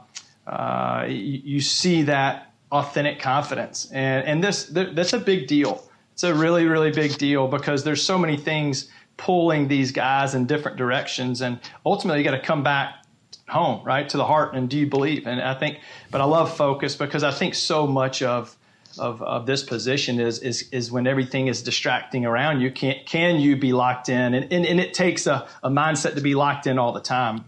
[0.46, 5.84] uh, you, you, see that authentic confidence, and and this that's a big deal.
[6.14, 10.46] It's a really really big deal because there's so many things pulling these guys in
[10.46, 12.96] different directions, and ultimately you got to come back
[13.48, 15.78] home right to the heart and do you believe and i think
[16.10, 18.56] but i love focus because i think so much of
[18.98, 23.40] of, of this position is, is is when everything is distracting around you can can
[23.40, 26.66] you be locked in and, and, and it takes a, a mindset to be locked
[26.66, 27.44] in all the time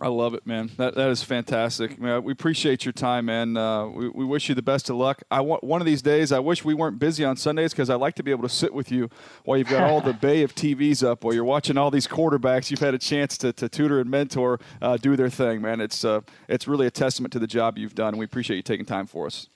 [0.00, 0.72] I love it, man.
[0.76, 2.00] That that is fantastic.
[2.00, 3.56] Man, we appreciate your time, man.
[3.56, 5.22] Uh, we, we wish you the best of luck.
[5.30, 6.32] I want one of these days.
[6.32, 8.74] I wish we weren't busy on Sundays because I like to be able to sit
[8.74, 9.08] with you
[9.44, 12.72] while you've got all the bay of TVs up, while you're watching all these quarterbacks.
[12.72, 15.80] You've had a chance to, to tutor and mentor, uh, do their thing, man.
[15.80, 18.62] It's uh, it's really a testament to the job you've done, and we appreciate you
[18.62, 19.46] taking time for us.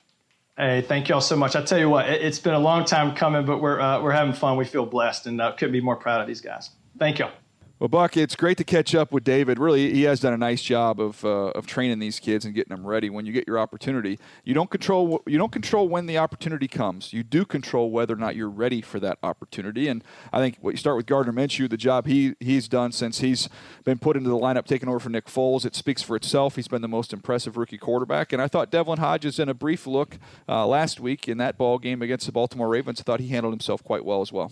[0.58, 1.54] Hey, thank you all so much.
[1.54, 4.10] I tell you what, it, has been a long time coming, but we're uh, we're
[4.10, 4.56] having fun.
[4.56, 6.70] We feel blessed, and uh, couldn't be more proud of these guys.
[6.98, 7.26] Thank you.
[7.80, 9.60] Well, Buck, it's great to catch up with David.
[9.60, 12.74] Really, he has done a nice job of, uh, of training these kids and getting
[12.74, 13.08] them ready.
[13.08, 17.12] When you get your opportunity, you don't control you don't control when the opportunity comes.
[17.12, 19.86] You do control whether or not you're ready for that opportunity.
[19.86, 23.20] And I think what you start with Gardner Minshew, the job he he's done since
[23.20, 23.48] he's
[23.84, 26.56] been put into the lineup, taking over for Nick Foles, it speaks for itself.
[26.56, 28.32] He's been the most impressive rookie quarterback.
[28.32, 31.78] And I thought Devlin Hodges, in a brief look uh, last week in that ball
[31.78, 34.50] game against the Baltimore Ravens, I thought he handled himself quite well as well.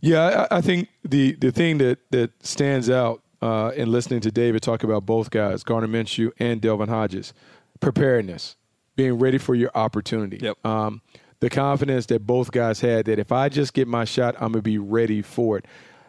[0.00, 4.30] Yeah, I, I think the the thing that that stands out uh, in listening to
[4.30, 7.32] David talk about both guys, Gardner Minshew and Delvin Hodges,
[7.80, 8.56] preparedness,
[8.96, 10.38] being ready for your opportunity.
[10.40, 10.64] Yep.
[10.66, 11.02] Um,
[11.40, 14.62] the confidence that both guys had that if I just get my shot, I'm gonna
[14.62, 15.66] be ready for it.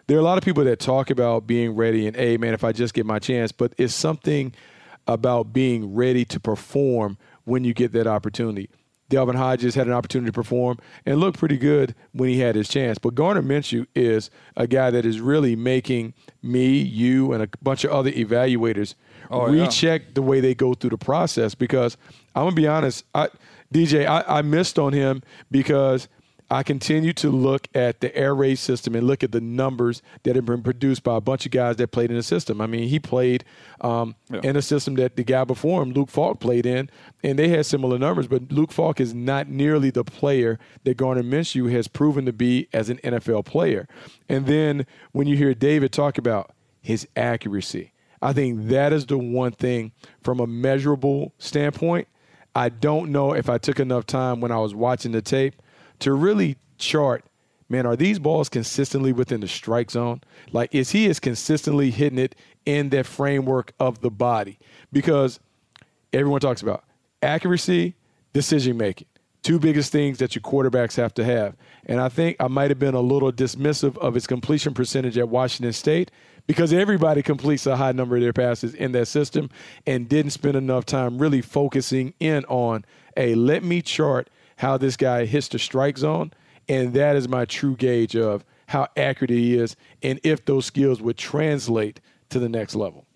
[0.08, 2.64] There are a lot of people that talk about being ready and, hey, man, if
[2.64, 4.54] I just get my chance, but it's something
[5.06, 8.70] about being ready to perform when you get that opportunity.
[9.10, 12.68] Devlin Hodges had an opportunity to perform and looked pretty good when he had his
[12.68, 12.98] chance.
[12.98, 17.84] But Gardner Minshew is a guy that is really making me, you, and a bunch
[17.84, 18.96] of other evaluators
[19.32, 20.08] oh, recheck yeah.
[20.16, 21.56] the way they go through the process.
[21.56, 21.96] Because
[22.36, 23.30] I'm gonna be honest, I,
[23.74, 26.08] DJ, I, I missed on him because
[26.50, 30.38] I continue to look at the air raid system and look at the numbers that
[30.38, 32.62] have been produced by a bunch of guys that played in the system.
[32.62, 33.44] I mean, he played
[33.82, 34.40] um, yeah.
[34.44, 36.90] in a system that the guy before him, Luke Falk, played in,
[37.22, 38.28] and they had similar numbers.
[38.28, 42.70] But Luke Falk is not nearly the player that Gardner Minshew has proven to be
[42.72, 43.88] as an NFL player.
[44.30, 49.18] And then when you hear David talk about his accuracy, I think that is the
[49.18, 49.92] one thing
[50.24, 52.08] from a measurable standpoint.
[52.56, 55.62] I don't know if I took enough time when I was watching the tape
[56.00, 57.24] to really chart
[57.70, 60.22] man, are these balls consistently within the strike zone?
[60.52, 64.58] Like, is he is consistently hitting it in that framework of the body?
[64.92, 65.40] Because
[66.14, 66.84] everyone talks about
[67.22, 67.96] accuracy,
[68.34, 69.08] decision making,
[69.44, 71.56] two biggest things that your quarterbacks have to have.
[71.86, 75.30] And I think I might have been a little dismissive of his completion percentage at
[75.30, 76.12] Washington State
[76.48, 79.50] because everybody completes a high number of their passes in that system
[79.86, 82.86] and didn't spend enough time really focusing in on,
[83.18, 86.32] hey, let me chart how this guy hits the strike zone.
[86.70, 91.02] And that is my true gauge of how accurate he is and if those skills
[91.02, 93.07] would translate to the next level.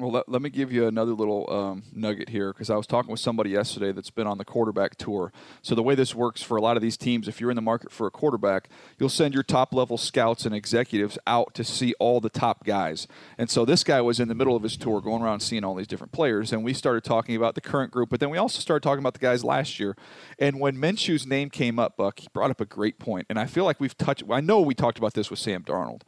[0.00, 3.10] Well, let, let me give you another little um, nugget here because I was talking
[3.10, 5.30] with somebody yesterday that's been on the quarterback tour.
[5.60, 7.60] So, the way this works for a lot of these teams, if you're in the
[7.60, 11.92] market for a quarterback, you'll send your top level scouts and executives out to see
[11.98, 13.06] all the top guys.
[13.36, 15.74] And so, this guy was in the middle of his tour going around seeing all
[15.74, 16.50] these different players.
[16.50, 19.12] And we started talking about the current group, but then we also started talking about
[19.12, 19.94] the guys last year.
[20.38, 23.26] And when Minshew's name came up, Buck, he brought up a great point.
[23.28, 26.04] And I feel like we've touched, I know we talked about this with Sam Darnold.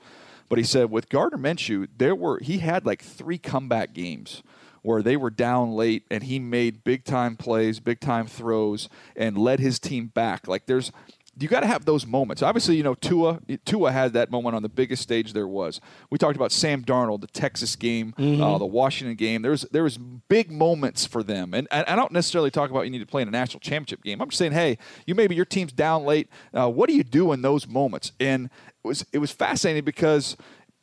[0.52, 4.42] But he said with Gardner Minshew, there were he had like three comeback games
[4.82, 9.38] where they were down late and he made big time plays, big time throws, and
[9.38, 10.46] led his team back.
[10.46, 10.92] Like there's
[11.40, 12.42] you got to have those moments.
[12.42, 13.40] Obviously, you know Tua.
[13.64, 15.80] Tua had that moment on the biggest stage there was.
[16.10, 18.42] We talked about Sam Darnold, the Texas game, mm-hmm.
[18.42, 19.40] uh, the Washington game.
[19.40, 22.90] There's there was big moments for them, and, and, I don't necessarily talk about you
[22.90, 24.20] need to play in a national championship game.
[24.20, 26.28] I'm just saying, hey, you maybe your team's down late.
[26.52, 28.12] Uh, what do you do in those moments?
[28.20, 28.50] And
[28.84, 30.36] was it was fascinating because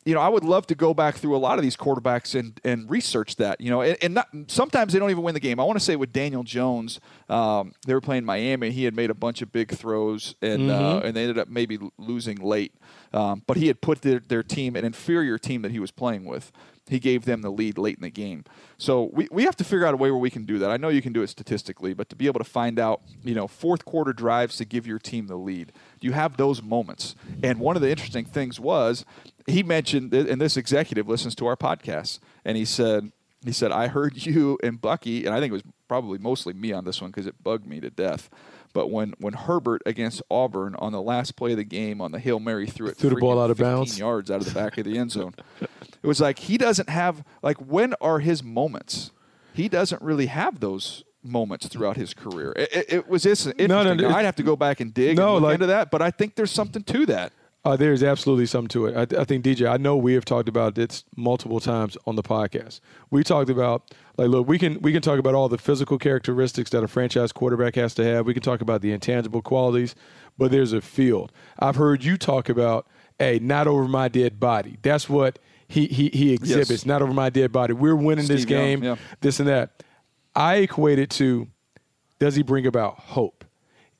[0.04, 2.58] you know, I would love to go back through a lot of these quarterbacks and,
[2.64, 5.60] and research that, you know, and, and not, sometimes they don't even win the game.
[5.60, 8.70] I want to say with Daniel Jones, um, they were playing Miami.
[8.70, 10.84] He had made a bunch of big throws and, uh, mm-hmm.
[10.84, 12.74] uh, and they ended up maybe losing late.
[13.12, 16.24] Um, but he had put their, their team, an inferior team that he was playing
[16.24, 16.50] with,
[16.90, 18.44] he gave them the lead late in the game.
[18.76, 20.70] So we, we have to figure out a way where we can do that.
[20.70, 23.34] I know you can do it statistically, but to be able to find out, you
[23.34, 27.14] know, fourth quarter drives to give your team the lead, you have those moments.
[27.44, 29.04] And one of the interesting things was
[29.46, 33.12] he mentioned, and this executive listens to our podcast, and he said,
[33.44, 36.72] he said, I heard you and Bucky, and I think it was probably mostly me
[36.72, 38.28] on this one because it bugged me to death.
[38.72, 42.18] But when, when Herbert against Auburn on the last play of the game on the
[42.18, 44.78] Hail Mary threw it threw the ball out of bounds, yards out of the back
[44.78, 49.10] of the end zone, it was like he doesn't have like when are his moments?
[49.52, 52.52] He doesn't really have those moments throughout his career.
[52.56, 53.66] It, it, it was interesting.
[53.66, 55.90] No, no, I'd have to go back and dig no, and look like, into that,
[55.90, 57.32] but I think there's something to that.
[57.62, 58.96] Uh, there's absolutely something to it.
[58.96, 59.70] I, I, think DJ.
[59.70, 62.80] I know we have talked about this multiple times on the podcast.
[63.10, 66.70] We talked about like, look, we can we can talk about all the physical characteristics
[66.70, 68.24] that a franchise quarterback has to have.
[68.24, 69.94] We can talk about the intangible qualities,
[70.38, 71.32] but there's a field.
[71.58, 72.86] I've heard you talk about,
[73.18, 74.78] hey, not over my dead body.
[74.80, 76.70] That's what he he, he exhibits.
[76.70, 76.86] Yes.
[76.86, 77.74] Not over my dead body.
[77.74, 78.82] We're winning Steve this game.
[78.82, 79.02] Young, yeah.
[79.20, 79.82] This and that.
[80.34, 81.48] I equate it to,
[82.20, 83.44] does he bring about hope?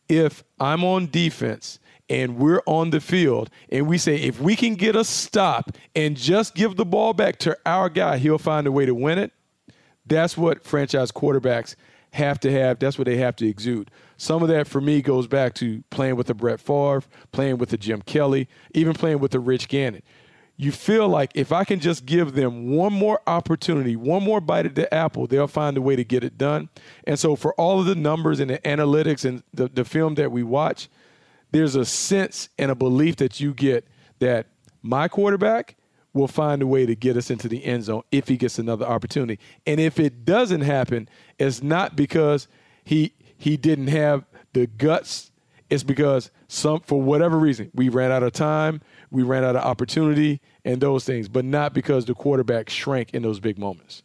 [0.08, 1.79] If I'm on defense
[2.10, 6.16] and we're on the field and we say if we can get a stop and
[6.16, 9.32] just give the ball back to our guy, he'll find a way to win it.
[10.04, 11.76] That's what franchise quarterbacks
[12.12, 12.80] have to have.
[12.80, 13.92] That's what they have to exude.
[14.16, 17.70] Some of that for me goes back to playing with the Brett Favre, playing with
[17.70, 20.02] the Jim Kelly, even playing with the Rich Gannon.
[20.56, 24.66] You feel like if I can just give them one more opportunity, one more bite
[24.66, 26.68] at the apple, they'll find a way to get it done.
[27.04, 30.30] And so, for all of the numbers and the analytics and the, the film that
[30.30, 30.90] we watch,
[31.52, 33.86] there's a sense and a belief that you get
[34.18, 34.46] that
[34.82, 35.76] my quarterback
[36.12, 38.84] will find a way to get us into the end zone if he gets another
[38.84, 39.38] opportunity.
[39.66, 41.08] And if it doesn't happen,
[41.38, 42.48] it's not because
[42.84, 45.30] he he didn't have the guts.
[45.70, 49.62] It's because some for whatever reason we ran out of time, we ran out of
[49.62, 54.02] opportunity, and those things, but not because the quarterback shrank in those big moments.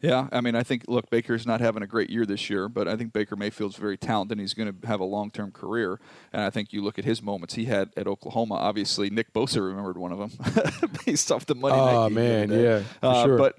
[0.00, 2.88] Yeah, I mean, I think look, Baker's not having a great year this year, but
[2.88, 4.38] I think Baker Mayfield's very talented.
[4.38, 6.00] and He's going to have a long-term career,
[6.32, 8.54] and I think you look at his moments he had at Oklahoma.
[8.54, 11.76] Obviously, Nick Bosa remembered one of them based off the money.
[11.78, 13.36] Oh man, yeah, uh, sure.
[13.36, 13.58] But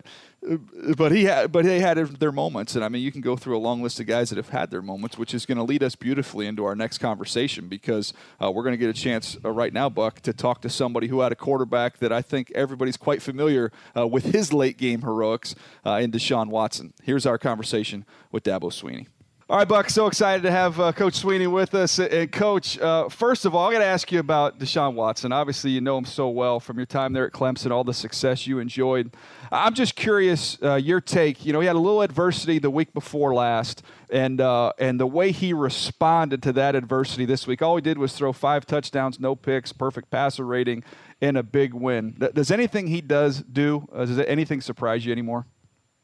[0.98, 3.56] but he had, but they had their moments, and I mean, you can go through
[3.56, 5.84] a long list of guys that have had their moments, which is going to lead
[5.84, 9.52] us beautifully into our next conversation because uh, we're going to get a chance uh,
[9.52, 12.98] right now, Buck, to talk to somebody who had a quarterback that I think everybody's
[12.98, 15.54] quite familiar uh, with his late game heroics
[15.86, 16.94] uh, in Deshaun Watson.
[17.04, 19.08] Here's our conversation with Dabo Swinney.
[19.52, 19.90] All right, Buck.
[19.90, 22.00] So excited to have uh, Coach Swinney with us.
[22.00, 25.34] And Coach, uh, first of all, I got to ask you about Deshaun Watson.
[25.34, 28.48] Obviously, you know him so well from your time there at Clemson, all the success
[28.48, 29.14] you enjoyed.
[29.52, 31.46] I'm just curious uh, your take.
[31.46, 35.06] You know, he had a little adversity the week before last, and uh, and the
[35.06, 37.62] way he responded to that adversity this week.
[37.62, 40.82] All he did was throw five touchdowns, no picks, perfect passer rating,
[41.20, 42.16] and a big win.
[42.34, 43.86] Does anything he does do?
[43.94, 45.46] Uh, does anything surprise you anymore?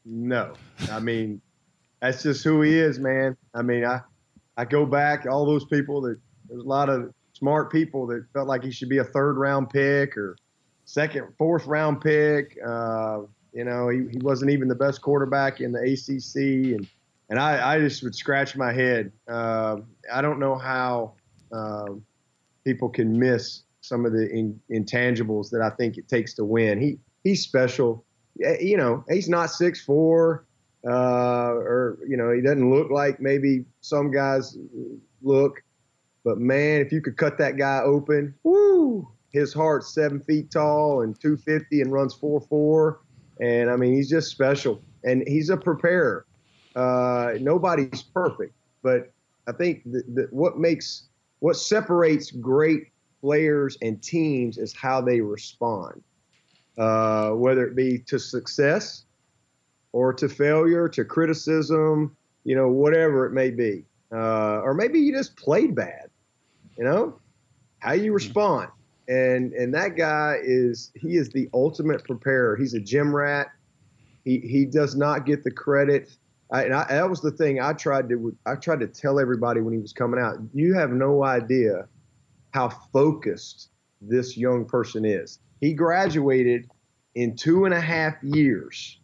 [0.04, 0.52] No,
[0.90, 1.40] I mean
[2.00, 3.36] that's just who he is, man.
[3.54, 4.00] I mean, I
[4.56, 6.18] I go back all those people that
[6.48, 9.70] there's a lot of smart people that felt like he should be a third round
[9.70, 10.36] pick or
[10.84, 12.58] second, fourth round pick.
[12.66, 13.20] Uh,
[13.52, 16.88] you know, he, he wasn't even the best quarterback in the ACC, and
[17.30, 19.12] and I, I just would scratch my head.
[19.28, 19.78] Uh,
[20.12, 21.14] I don't know how
[21.52, 21.86] uh,
[22.64, 26.80] people can miss some of the in, intangibles that I think it takes to win.
[26.80, 28.04] He he's special.
[28.36, 30.46] You know, he's not six four
[30.86, 34.56] uh, or you know he doesn't look like maybe some guys
[35.22, 35.62] look.
[36.24, 39.08] But man, if you could cut that guy open, woo!
[39.30, 43.00] His heart's seven feet tall and 250 and runs four four,
[43.40, 46.26] and I mean he's just special and he's a preparer.
[46.76, 49.12] Uh, nobody's perfect, but
[49.46, 51.08] I think that what makes
[51.40, 56.02] what separates great players and teams is how they respond,
[56.76, 59.04] uh, whether it be to success
[59.98, 63.84] or to failure, to criticism, you know, whatever it may be.
[64.12, 66.08] Uh, or maybe you just played bad,
[66.76, 67.18] you know,
[67.80, 68.68] how you respond.
[69.08, 72.54] And and that guy is he is the ultimate preparer.
[72.56, 73.48] He's a gym rat.
[74.24, 76.16] He he does not get the credit.
[76.52, 79.60] I, and I, that was the thing I tried to I tried to tell everybody
[79.62, 80.36] when he was coming out.
[80.54, 81.88] You have no idea
[82.52, 83.70] how focused
[84.00, 85.40] this young person is.
[85.60, 86.70] He graduated
[87.16, 88.97] in two and a half years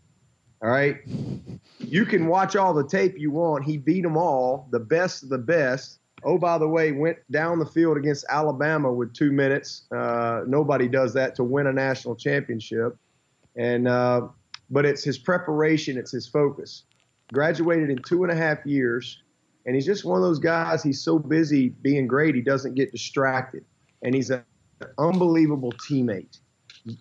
[0.62, 0.98] all right.
[1.78, 3.64] You can watch all the tape you want.
[3.64, 6.00] He beat them all, the best of the best.
[6.24, 9.82] Oh, by the way, went down the field against Alabama with two minutes.
[9.94, 12.96] Uh, nobody does that to win a national championship.
[13.56, 14.28] And uh,
[14.70, 16.84] but it's his preparation, it's his focus.
[17.32, 19.22] Graduated in two and a half years,
[19.66, 20.82] and he's just one of those guys.
[20.82, 23.64] He's so busy being great, he doesn't get distracted,
[24.02, 24.44] and he's an
[24.98, 26.38] unbelievable teammate,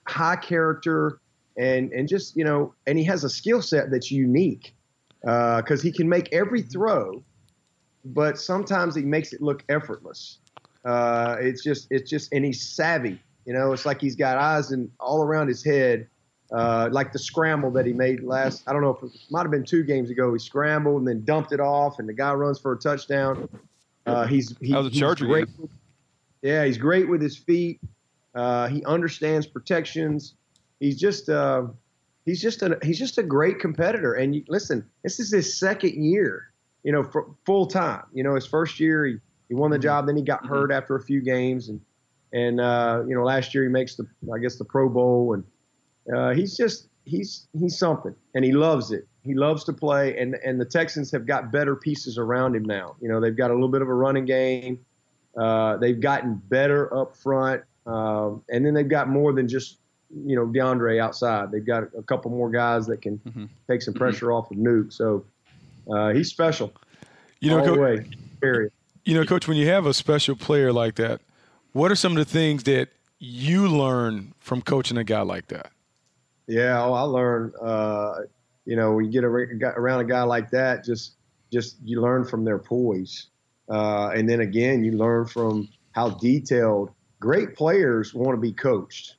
[0.08, 1.20] high character,
[1.58, 4.74] and and just you know, and he has a skill set that's unique
[5.22, 7.24] because uh, he can make every throw,
[8.06, 10.40] but sometimes he makes it look effortless.
[10.84, 13.20] Uh, it's just it's just and he's savvy.
[13.46, 16.08] You know, it's like he's got eyes and all around his head.
[16.52, 19.50] Uh, like the scramble that he made last, I don't know if it might have
[19.50, 20.32] been two games ago.
[20.34, 23.50] He scrambled and then dumped it off, and the guy runs for a touchdown.
[24.06, 25.58] Uh, he's he, that was a Charger great.
[25.58, 25.70] game.
[26.42, 27.80] Yeah, he's great with his feet.
[28.36, 30.36] Uh, he understands protections
[30.84, 31.64] he's just uh,
[32.26, 34.14] he's just a he's just a great competitor.
[34.14, 36.52] And you, listen, this is his second year,
[36.84, 37.10] you know,
[37.46, 38.04] full time.
[38.14, 39.18] You know, his first year he,
[39.48, 39.84] he won the mm-hmm.
[39.84, 40.78] job, then he got hurt mm-hmm.
[40.78, 41.80] after a few games, and
[42.34, 45.44] and uh, you know last year he makes the I guess the Pro Bowl, and
[46.16, 49.08] uh, he's just he's he's something, and he loves it.
[49.24, 52.98] He loves to play, and and the Texans have got better pieces around him now.
[53.02, 54.80] You know, they've got a little bit of a running game.
[55.40, 59.80] Uh, they've gotten better up front, um, and then they've got more than just
[60.16, 61.52] you know DeAndre outside.
[61.52, 63.46] They've got a couple more guys that can mm-hmm.
[63.70, 64.04] take some mm-hmm.
[64.04, 64.36] pressure mm-hmm.
[64.36, 64.94] off of Nuke.
[64.94, 65.26] So
[65.92, 66.74] uh, he's special.
[67.40, 68.06] You know, Coach,
[68.40, 68.72] Period.
[69.06, 71.22] You know, Coach, when you have a special player like that,
[71.74, 72.90] what are some of the things that
[73.20, 75.72] you learn from coaching a guy like that?
[76.48, 77.54] Yeah, oh, I learned.
[77.62, 78.16] Uh,
[78.66, 81.14] you know, when you get around a guy like that, just
[81.52, 83.28] just you learn from their poise,
[83.70, 86.92] uh, and then again, you learn from how detailed.
[87.20, 89.16] Great players want to be coached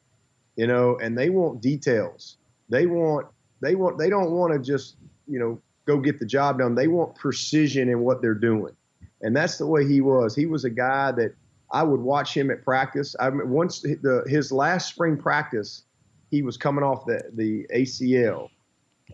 [0.56, 2.36] you know, and they want details.
[2.68, 3.26] They want
[3.60, 4.96] they want they don't want to just
[5.26, 6.74] you know go get the job done.
[6.74, 8.74] They want precision in what they're doing,
[9.22, 10.34] and that's the way he was.
[10.34, 11.34] He was a guy that
[11.72, 13.16] I would watch him at practice.
[13.18, 15.82] I mean, once the his last spring practice,
[16.30, 18.48] he was coming off the the ACL,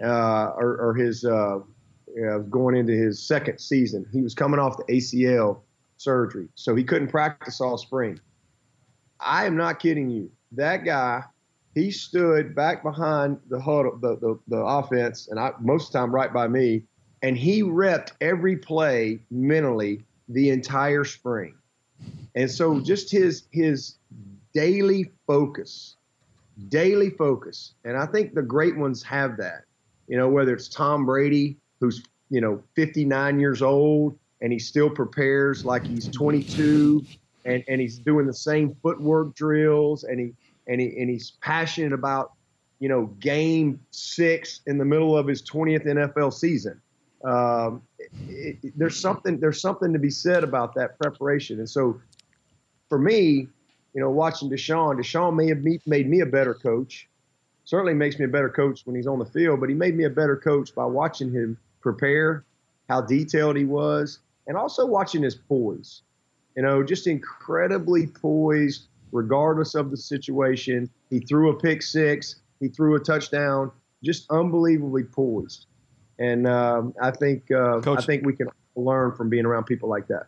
[0.02, 1.58] uh, or, or, his uh,
[2.50, 4.06] going into his second season.
[4.12, 5.60] He was coming off the ACL
[5.96, 8.20] surgery, so he couldn't practice all spring.
[9.20, 11.22] I am not kidding you that guy,
[11.74, 15.98] he stood back behind the huddle, the, the, the offense, and I most of the
[16.00, 16.82] time right by me,
[17.22, 21.54] and he repped every play mentally the entire spring.
[22.34, 23.96] And so just his his
[24.52, 25.96] daily focus,
[26.68, 27.74] daily focus.
[27.84, 29.64] And I think the great ones have that.
[30.08, 34.90] You know, whether it's Tom Brady, who's, you know, 59 years old and he still
[34.90, 37.04] prepares like he's 22
[37.44, 40.32] and, and he's doing the same footwork drills and he
[40.66, 42.32] and he and he's passionate about
[42.78, 46.80] you know game six in the middle of his 20th NFL season.
[47.24, 47.82] um,
[48.28, 51.58] it, it, there's something there's something to be said about that preparation.
[51.58, 52.00] And so,
[52.88, 53.48] for me,
[53.94, 57.08] you know, watching Deshaun, Deshaun may have made me a better coach.
[57.64, 60.04] Certainly makes me a better coach when he's on the field, but he made me
[60.04, 62.44] a better coach by watching him prepare,
[62.88, 66.02] how detailed he was, and also watching his poise.
[66.56, 70.88] You know, just incredibly poised, regardless of the situation.
[71.10, 75.66] He threw a pick six, he threw a touchdown, just unbelievably poised.
[76.18, 80.06] And um, I think uh, I think we can learn from being around people like
[80.08, 80.26] that.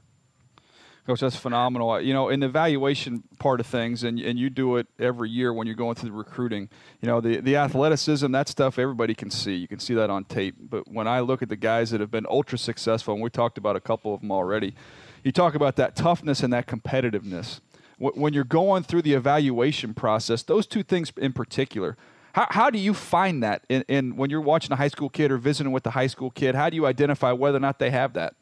[1.06, 2.00] Coach, that's phenomenal.
[2.00, 5.52] You know, in the evaluation part of things, and, and you do it every year
[5.52, 6.68] when you're going through the recruiting,
[7.00, 9.56] you know, the, the athleticism, that stuff everybody can see.
[9.56, 10.54] You can see that on tape.
[10.60, 13.58] But when I look at the guys that have been ultra successful, and we talked
[13.58, 14.76] about a couple of them already,
[15.24, 17.60] you talk about that toughness and that competitiveness.
[18.03, 21.96] When you're going through the evaluation process, those two things in particular,
[22.32, 25.30] how, how do you find that in, in when you're watching a high school kid
[25.30, 26.55] or visiting with a high school kid?
[26.55, 28.34] How do you identify whether or not they have that?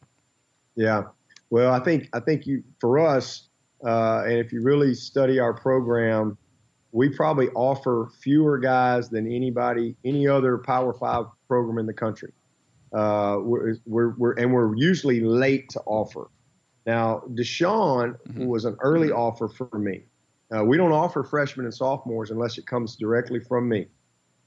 [0.76, 1.04] Yeah.
[1.50, 3.48] Well, I think I think you for us,
[3.84, 6.38] uh, and if you really study our program,
[6.92, 12.32] we probably offer fewer guys than anybody, any other Power Five program in the country.
[12.92, 16.28] Uh, we're, we're, we're, and we're usually late to offer.
[16.86, 18.46] Now, Deshaun mm-hmm.
[18.46, 20.04] was an early offer for me.
[20.54, 23.86] Uh, we don't offer freshmen and sophomores unless it comes directly from me.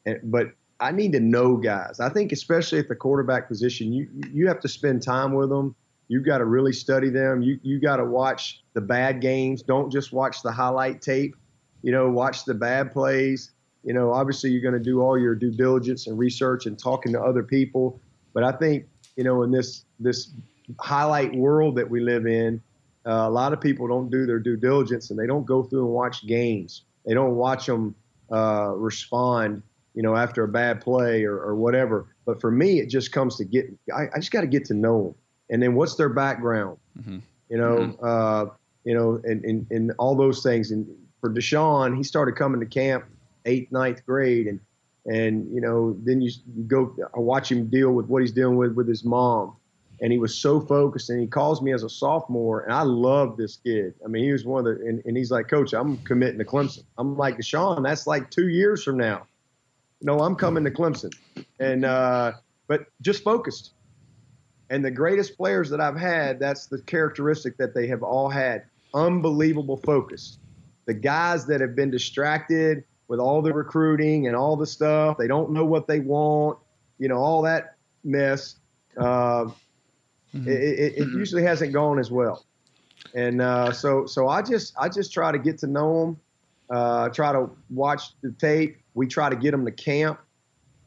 [0.05, 0.47] And, but
[0.79, 1.99] I need to know guys.
[1.99, 5.75] I think especially at the quarterback position, you you have to spend time with them.
[6.09, 7.41] You've got to really study them.
[7.41, 9.61] You you got to watch the bad games.
[9.61, 11.36] Don't just watch the highlight tape.
[11.84, 13.51] You know, watch the bad plays.
[13.84, 17.13] You know, obviously you're going to do all your due diligence and research and talking
[17.13, 18.01] to other people.
[18.34, 20.31] But I think you know in this this
[20.80, 22.61] highlight world that we live in,
[23.05, 25.86] uh, a lot of people don't do their due diligence and they don't go through
[25.86, 26.84] and watch games.
[27.05, 27.95] They don't watch them
[28.32, 29.61] uh, respond,
[29.93, 32.07] you know, after a bad play or, or, whatever.
[32.26, 33.66] But for me, it just comes to get.
[33.93, 35.16] I, I just got to get to know them
[35.49, 37.20] and then what's their background, mm-hmm.
[37.49, 38.05] you know, mm-hmm.
[38.05, 38.51] uh,
[38.84, 40.72] you know, and, and, and all those things.
[40.72, 40.88] And
[41.22, 43.05] for Deshaun, he started coming to camp
[43.45, 44.59] eighth, ninth grade, and
[45.05, 48.74] and you know, then you, you go watch him deal with what he's dealing with
[48.74, 49.55] with his mom,
[50.04, 51.10] and he was so focused.
[51.10, 53.93] And he calls me as a sophomore, and I love this kid.
[54.04, 56.45] I mean, he was one of the, and, and he's like, Coach, I'm committing to
[56.45, 56.84] Clemson.
[56.97, 59.26] I'm like, Deshaun, that's like two years from now.
[60.01, 61.14] No, I'm coming to Clemson,
[61.60, 62.34] and uh,
[62.68, 63.72] but just focused.
[64.70, 68.66] And the greatest players that I've had, that's the characteristic that they have all had
[68.93, 70.38] unbelievable focus.
[70.86, 75.28] The guys that have been distracted with all the recruiting and all the stuff, they
[75.28, 76.58] don't know what they want,
[76.99, 78.58] you know, all that mess.
[78.97, 79.45] Uh,
[80.34, 80.47] mm-hmm.
[80.47, 82.45] it, it, it, usually hasn't gone as well.
[83.13, 86.19] And uh, so, so I just, I just try to get to know them,
[86.69, 88.77] uh, try to watch the tape.
[88.93, 90.19] We try to get them to camp,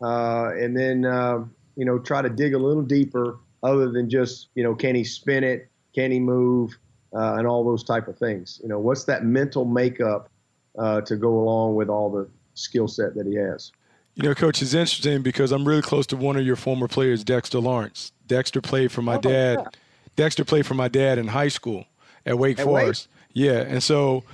[0.02, 1.44] uh, and then, uh,
[1.76, 5.02] you know, try to dig a little deeper other than just you know can he
[5.02, 6.78] spin it, can he move,
[7.12, 8.60] uh, and all those type of things.
[8.62, 10.30] You know, what's that mental makeup
[10.78, 13.72] uh, to go along with all the skill set that he has.
[14.16, 17.22] You know, coach, it's interesting because I'm really close to one of your former players,
[17.22, 18.12] Dexter Lawrence.
[18.26, 19.58] Dexter played for my oh, dad.
[19.58, 19.68] Yeah.
[20.16, 21.84] Dexter played for my dad in high school
[22.24, 23.08] at Wake at Forest.
[23.10, 23.44] Wake?
[23.44, 24.24] Yeah, and so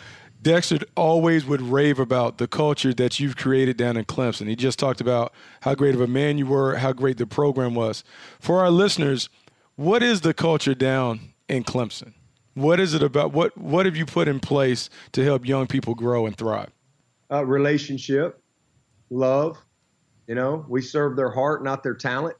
[0.40, 4.46] Dexter always would rave about the culture that you've created down in Clemson.
[4.46, 7.74] He just talked about how great of a man you were, how great the program
[7.74, 8.04] was.
[8.38, 9.28] For our listeners,
[9.74, 12.12] what is the culture down in Clemson?
[12.54, 13.32] What is it about?
[13.32, 16.70] What What have you put in place to help young people grow and thrive?
[17.30, 18.40] Uh, relationship,
[19.10, 19.58] love.
[20.26, 22.36] You know, we serve their heart, not their talent.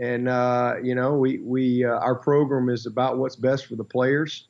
[0.00, 3.84] And uh, you know, we we uh, our program is about what's best for the
[3.84, 4.48] players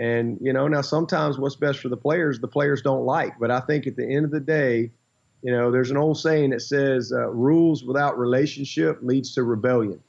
[0.00, 3.38] and, you know, now sometimes what's best for the players, the players don't like.
[3.38, 4.90] But I think at the end of the day,
[5.42, 10.00] you know, there's an old saying that says uh, rules without relationship leads to rebellion.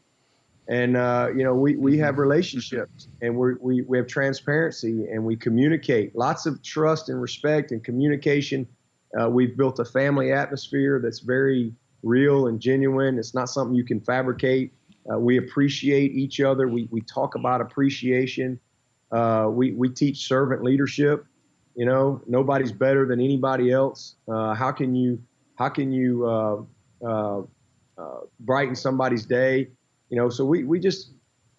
[0.70, 5.26] And, uh, you know, we, we have relationships and we we, we have transparency and
[5.26, 6.16] we communicate.
[6.16, 8.68] Lots of trust and respect and communication.
[9.20, 11.74] Uh, we've built a family atmosphere that's very
[12.04, 13.18] real and genuine.
[13.18, 14.74] It's not something you can fabricate.
[15.12, 16.68] Uh, we appreciate each other.
[16.68, 18.60] We, we talk about appreciation.
[19.12, 21.26] Uh, we, we teach servant leadership.
[21.76, 24.16] You know, nobody's better than anybody else.
[24.28, 25.22] Uh, how can you
[25.56, 26.62] how can you uh,
[27.06, 27.42] uh,
[27.98, 29.70] uh, brighten somebody's day?
[30.10, 31.12] You know, so we, we just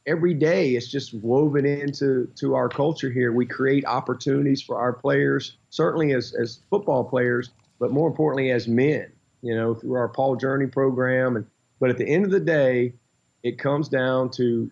[0.07, 3.33] every day it's just woven into to our culture here.
[3.33, 8.69] We create opportunities for our players, certainly as as football players, but more importantly as
[8.69, 9.11] men.
[9.43, 11.47] You know, through our PAW Journey program, and
[11.81, 12.95] but at the end of the day,
[13.43, 14.71] it comes down to,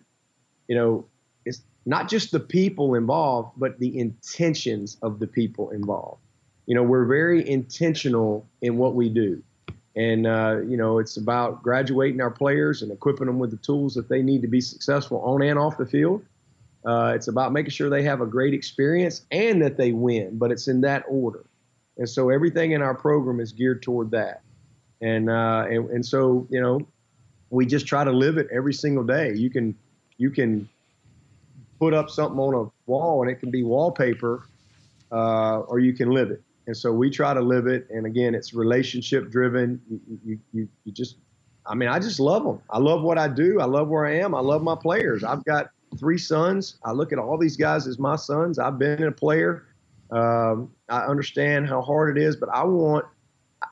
[0.67, 1.05] you know,
[1.45, 6.21] it's not just the people involved, but the intentions of the people involved.
[6.67, 9.43] You know, we're very intentional in what we do.
[9.95, 13.93] And, uh, you know, it's about graduating our players and equipping them with the tools
[13.95, 16.23] that they need to be successful on and off the field.
[16.85, 20.49] Uh, it's about making sure they have a great experience and that they win, but
[20.49, 21.43] it's in that order.
[21.97, 24.41] And so everything in our program is geared toward that.
[25.01, 26.79] And, uh, and, and so, you know,
[27.49, 29.33] we just try to live it every single day.
[29.33, 29.75] You can,
[30.17, 30.69] you can
[31.79, 34.47] put up something on a wall and it can be wallpaper,
[35.11, 36.41] uh, or you can live it.
[36.67, 37.87] And so we try to live it.
[37.89, 39.81] And again, it's relationship driven.
[40.23, 41.17] You, you, you, just,
[41.65, 42.61] I mean, I just love them.
[42.69, 43.59] I love what I do.
[43.59, 44.35] I love where I am.
[44.35, 45.23] I love my players.
[45.23, 46.77] I've got three sons.
[46.85, 48.59] I look at all these guys as my sons.
[48.59, 49.65] I've been a player.
[50.11, 53.05] Um, I understand how hard it is, but I want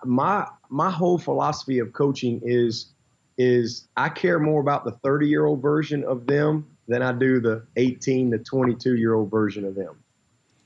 [0.04, 2.94] my my whole philosophy of coaching is
[3.38, 7.40] is I care more about the 30 year old version of them than I do
[7.40, 9.96] the 18 to 22 year old version of them,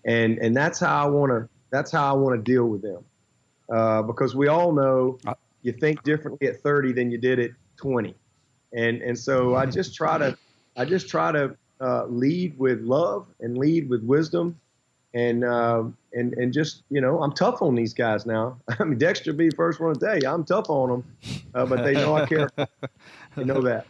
[0.06, 3.04] and and that's how I want to that's how I want to deal with them,
[3.72, 5.18] uh, because we all know
[5.62, 8.16] you think differently at 30 than you did at 20,
[8.74, 10.38] and and so I just try to
[10.76, 14.60] I just try to uh, lead with love and lead with wisdom,
[15.14, 15.84] and uh,
[16.14, 18.57] and and just you know I'm tough on these guys now.
[18.80, 21.03] I mean Dexter be the first one to tell you I'm tough on them,
[21.53, 22.49] uh, but they know I care.
[23.36, 23.86] they know that.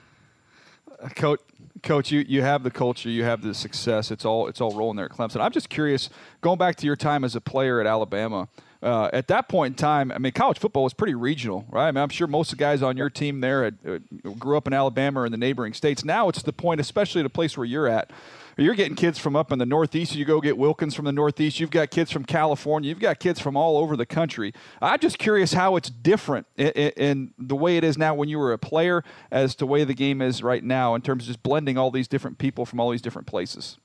[1.16, 1.42] Coach,
[1.82, 4.10] coach, you, you have the culture, you have the success.
[4.10, 5.42] It's all it's all rolling there at Clemson.
[5.42, 6.10] I'm just curious,
[6.42, 8.48] going back to your time as a player at Alabama.
[8.82, 11.88] Uh, at that point in time, I mean, college football was pretty regional, right?
[11.88, 14.58] I mean, I'm sure most of the guys on your team there had, uh, grew
[14.58, 16.04] up in Alabama or in the neighboring states.
[16.04, 18.12] Now it's the point, especially at a place where you're at,
[18.58, 20.16] you're getting kids from up in the Northeast.
[20.16, 21.60] You go get Wilkins from the Northeast.
[21.60, 22.90] You've got kids from California.
[22.90, 24.54] You've got kids from all over the country.
[24.82, 28.38] I'm just curious how it's different in, in, the way it is now when you
[28.38, 31.28] were a player as to the way the game is right now in terms of
[31.28, 33.78] just blending all these different people from all these different places.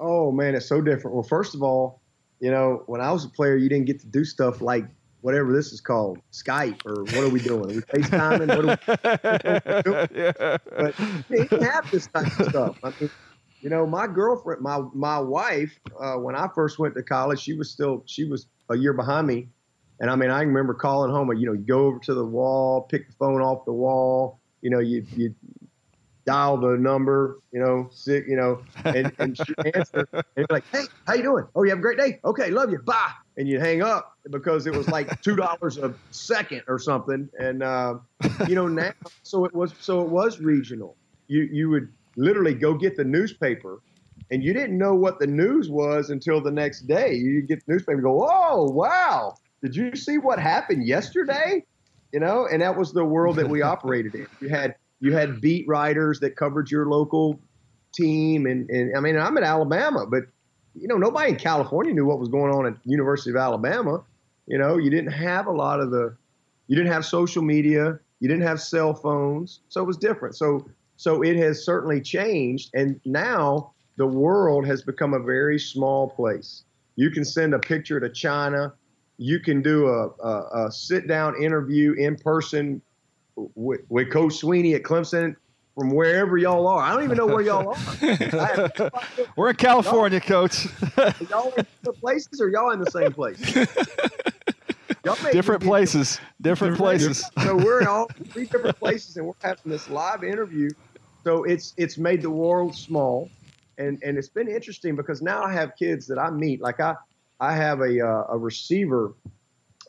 [0.00, 1.14] Oh man, it's so different.
[1.14, 2.00] Well, first of all,
[2.40, 4.84] you know, when I was a player, you didn't get to do stuff like
[5.22, 7.64] whatever this is called, Skype, or what are we doing?
[7.64, 8.48] Are we FaceTiming?
[8.48, 10.08] What are we doing?
[10.14, 10.56] yeah.
[10.76, 10.94] But
[11.28, 12.78] they didn't have this type of stuff.
[12.84, 13.10] I mean,
[13.60, 17.54] you know, my girlfriend, my my wife, uh, when I first went to college, she
[17.54, 19.48] was still she was a year behind me,
[20.00, 21.32] and I mean, I remember calling home.
[21.36, 24.38] You know, you go over to the wall, pick the phone off the wall.
[24.62, 25.34] You know, you you
[26.28, 30.64] dial the number, you know, sick, you know, and, and she answer and be like,
[30.70, 31.46] hey, how you doing?
[31.54, 32.20] Oh, you have a great day?
[32.22, 32.78] Okay, love you.
[32.80, 33.12] Bye.
[33.38, 37.30] And you hang up because it was like two dollars a second or something.
[37.38, 37.94] And uh,
[38.46, 38.92] you know, now
[39.22, 40.96] so it was so it was regional.
[41.28, 43.80] You you would literally go get the newspaper
[44.30, 47.14] and you didn't know what the news was until the next day.
[47.14, 49.34] You get the newspaper and go, Oh, wow.
[49.62, 51.64] Did you see what happened yesterday?
[52.12, 54.26] You know, and that was the world that we operated in.
[54.40, 57.40] You had you had beat writers that covered your local
[57.94, 60.24] team, and, and I mean, I'm at Alabama, but
[60.74, 64.02] you know, nobody in California knew what was going on at University of Alabama.
[64.46, 66.16] You know, you didn't have a lot of the,
[66.66, 70.36] you didn't have social media, you didn't have cell phones, so it was different.
[70.36, 76.10] So, so it has certainly changed, and now the world has become a very small
[76.10, 76.64] place.
[76.96, 78.74] You can send a picture to China.
[79.16, 82.82] You can do a, a, a sit down interview in person
[83.36, 85.36] with, with Coach Swinney at Clemson
[85.76, 86.82] from wherever y'all are.
[86.82, 88.90] I don't even know where y'all are.
[89.36, 90.66] We're in California, y'all, Coach.
[91.30, 93.38] y'all in different places or y'all in the same place?
[95.32, 96.20] different places.
[96.40, 97.24] Different, places.
[97.42, 100.70] so we're in all three different places, and we're having this live interview.
[101.28, 103.28] So it's it's made the world small,
[103.76, 106.62] and and it's been interesting because now I have kids that I meet.
[106.62, 106.94] Like I
[107.38, 109.12] I have a uh, a receiver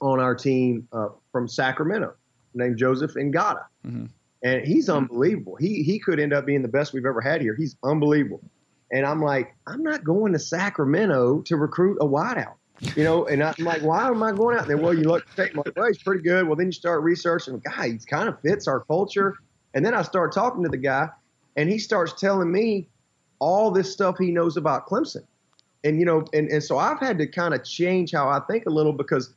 [0.02, 2.14] on our team uh, from Sacramento
[2.54, 3.64] named Joseph Ngata.
[3.88, 4.08] Mm-hmm.
[4.44, 5.56] And he's unbelievable.
[5.56, 7.56] He he could end up being the best we've ever had here.
[7.56, 8.44] He's unbelievable.
[8.92, 12.56] And I'm like, I'm not going to Sacramento to recruit a wideout.
[12.98, 14.76] You know, and I'm like, why am I going out there?
[14.76, 16.48] Well, you look, take my well, he's pretty good.
[16.48, 19.38] Well, then you start researching, guy, he kind of fits our culture.
[19.74, 21.10] And then I start talking to the guy,
[21.56, 22.88] and he starts telling me
[23.40, 25.24] all this stuff he knows about Clemson.
[25.84, 28.66] And, you know, and, and so I've had to kind of change how I think
[28.66, 29.34] a little because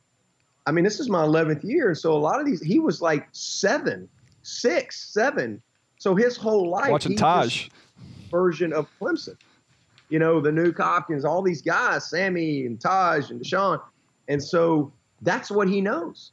[0.65, 1.89] I mean, this is my 11th year.
[1.89, 4.07] And so a lot of these, he was like seven,
[4.43, 5.61] six, seven.
[5.97, 6.89] So his whole life.
[6.89, 7.69] Watching Tajh.
[8.29, 9.35] Version of Clemson.
[10.09, 13.81] You know, the new Hopkins, all these guys, Sammy and Tajh and Deshaun.
[14.27, 14.91] And so
[15.21, 16.31] that's what he knows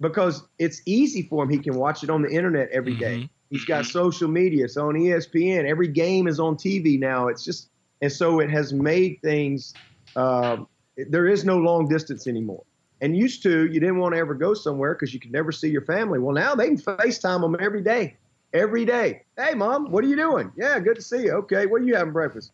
[0.00, 1.50] because it's easy for him.
[1.50, 3.18] He can watch it on the internet every day.
[3.18, 3.39] Mm-hmm.
[3.50, 3.56] Mm-hmm.
[3.56, 4.64] He's got social media.
[4.64, 5.64] It's on ESPN.
[5.64, 7.28] Every game is on TV now.
[7.28, 7.68] It's just,
[8.00, 9.74] and so it has made things,
[10.16, 10.58] uh,
[10.96, 12.62] there is no long distance anymore.
[13.00, 15.68] And used to, you didn't want to ever go somewhere because you could never see
[15.68, 16.18] your family.
[16.18, 18.16] Well, now they can FaceTime them every day,
[18.52, 19.22] every day.
[19.36, 20.52] Hey, mom, what are you doing?
[20.56, 21.32] Yeah, good to see you.
[21.32, 22.52] Okay, what are you having breakfast?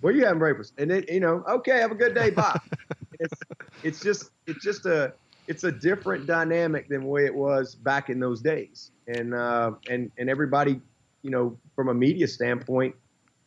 [0.00, 0.72] What are you having breakfast?
[0.78, 2.30] And it, you know, okay, have a good day.
[2.30, 2.58] Bye.
[3.20, 3.34] it's,
[3.82, 5.12] it's just, it's just a,
[5.52, 8.90] it's a different dynamic than the way it was back in those days.
[9.06, 10.80] And uh, and and everybody,
[11.22, 12.94] you know, from a media standpoint,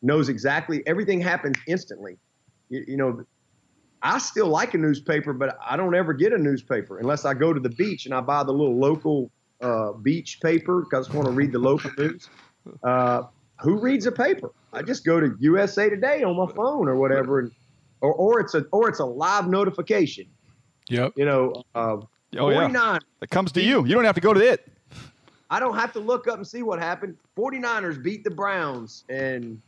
[0.03, 2.17] knows exactly everything happens instantly.
[2.69, 3.25] You, you know,
[4.03, 7.53] I still like a newspaper, but I don't ever get a newspaper unless I go
[7.53, 9.31] to the beach and I buy the little local
[9.61, 12.29] uh, beach paper because I want to read the local news.
[12.83, 13.23] Uh,
[13.61, 14.51] who reads a paper?
[14.73, 17.51] I just go to USA Today on my phone or whatever, and,
[18.01, 20.27] or or it's a or it's a live notification.
[20.89, 21.13] Yep.
[21.15, 21.97] You know, uh,
[22.37, 22.55] Oh, yeah.
[22.61, 22.99] 49.
[23.21, 23.85] It comes to you.
[23.85, 24.67] You don't have to go to it.
[25.49, 27.17] I don't have to look up and see what happened.
[27.37, 29.61] 49ers beat the Browns and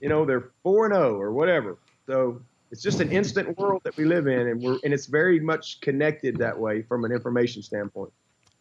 [0.00, 1.76] you know they're 4 and 0 or whatever.
[2.06, 2.40] So
[2.70, 5.80] it's just an instant world that we live in and we're and it's very much
[5.80, 8.10] connected that way from an information standpoint.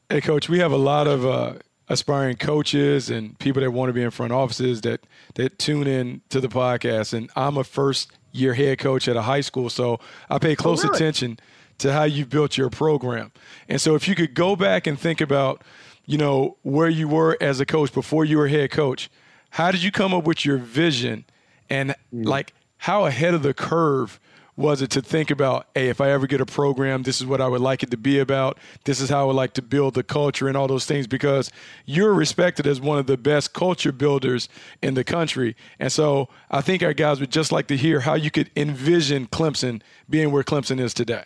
[0.10, 1.54] Hey, coach, we have a lot of uh,
[1.88, 6.22] aspiring coaches and people that want to be in front offices that that tune in
[6.30, 7.14] to the podcast.
[7.14, 10.84] And I'm a first year head coach at a high school, so I pay close
[10.84, 10.98] really?
[10.98, 11.40] attention
[11.82, 13.32] to how you built your program.
[13.68, 15.64] And so, if you could go back and think about,
[16.06, 19.10] you know, where you were as a coach before you were head coach,
[19.52, 21.26] how did you come up with your vision,
[21.70, 22.24] and hmm.
[22.24, 24.20] like how ahead of the curve?
[24.58, 27.42] was it to think about, hey, if I ever get a program, this is what
[27.42, 28.58] I would like it to be about.
[28.84, 31.52] This is how I would like to build the culture and all those things because
[31.86, 34.50] you're respected as one of the best culture builders
[34.82, 35.56] in the country.
[35.80, 39.28] And so I think our guys would just like to hear how you could envision
[39.28, 41.24] Clemson being where Clemson is today.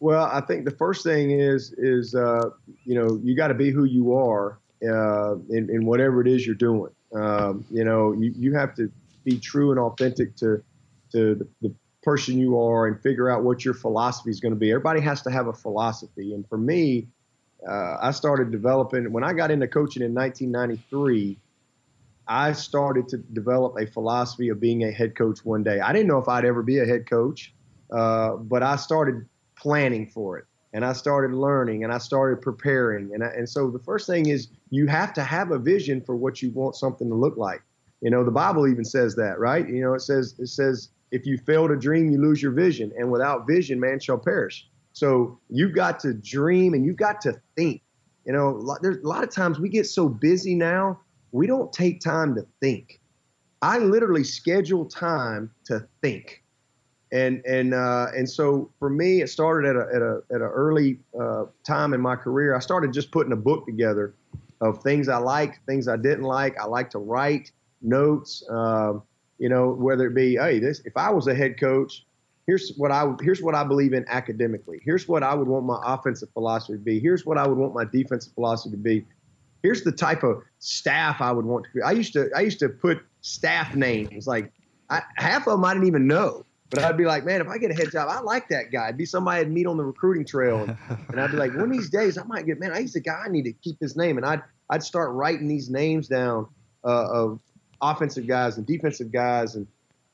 [0.00, 2.50] Well, I think the first thing is is uh,
[2.84, 6.46] you know you got to be who you are uh, in, in whatever it is
[6.46, 6.90] you're doing.
[7.14, 8.90] Um, you know you, you have to
[9.24, 10.62] be true and authentic to
[11.12, 14.58] to the, the person you are and figure out what your philosophy is going to
[14.58, 14.70] be.
[14.70, 17.06] Everybody has to have a philosophy, and for me,
[17.68, 21.38] uh, I started developing when I got into coaching in 1993.
[22.26, 25.80] I started to develop a philosophy of being a head coach one day.
[25.80, 27.52] I didn't know if I'd ever be a head coach,
[27.92, 29.26] uh, but I started
[29.60, 33.12] planning for it and I started learning and I started preparing.
[33.14, 36.14] And, I, and so the first thing is you have to have a vision for
[36.14, 37.62] what you want something to look like.
[38.00, 39.68] You know, the Bible even says that, right?
[39.68, 42.92] You know, it says, it says, if you fail to dream, you lose your vision.
[42.96, 44.68] And without vision, man shall perish.
[44.92, 47.82] So you've got to dream and you've got to think.
[48.24, 51.00] You know, there's a lot of times we get so busy now,
[51.32, 53.00] we don't take time to think.
[53.62, 56.42] I literally schedule time to think
[57.12, 60.48] and and uh, and so for me, it started at a at a at an
[60.48, 62.54] early uh, time in my career.
[62.54, 64.14] I started just putting a book together
[64.60, 66.58] of things I liked, things I didn't like.
[66.58, 67.50] I like to write
[67.82, 68.44] notes.
[68.48, 69.02] Um,
[69.38, 72.04] you know, whether it be, hey, this if I was a head coach,
[72.46, 74.80] here's what I here's what I believe in academically.
[74.84, 77.00] Here's what I would want my offensive philosophy to be.
[77.00, 79.06] Here's what I would want my defensive philosophy to be.
[79.62, 81.82] Here's the type of staff I would want to be.
[81.82, 84.52] I used to I used to put staff names like
[84.90, 86.44] I, half of them I didn't even know.
[86.70, 88.86] But I'd be like, man, if I get a head job, I like that guy.
[88.86, 90.62] It'd be somebody I'd meet on the recruiting trail.
[90.62, 90.76] And,
[91.08, 93.22] and I'd be like, one of these days I might get, man, he's the guy
[93.26, 94.18] I need to keep his name.
[94.18, 94.40] And I'd,
[94.70, 96.46] I'd start writing these names down
[96.84, 97.40] uh, of
[97.82, 99.56] offensive guys and defensive guys.
[99.56, 99.66] And,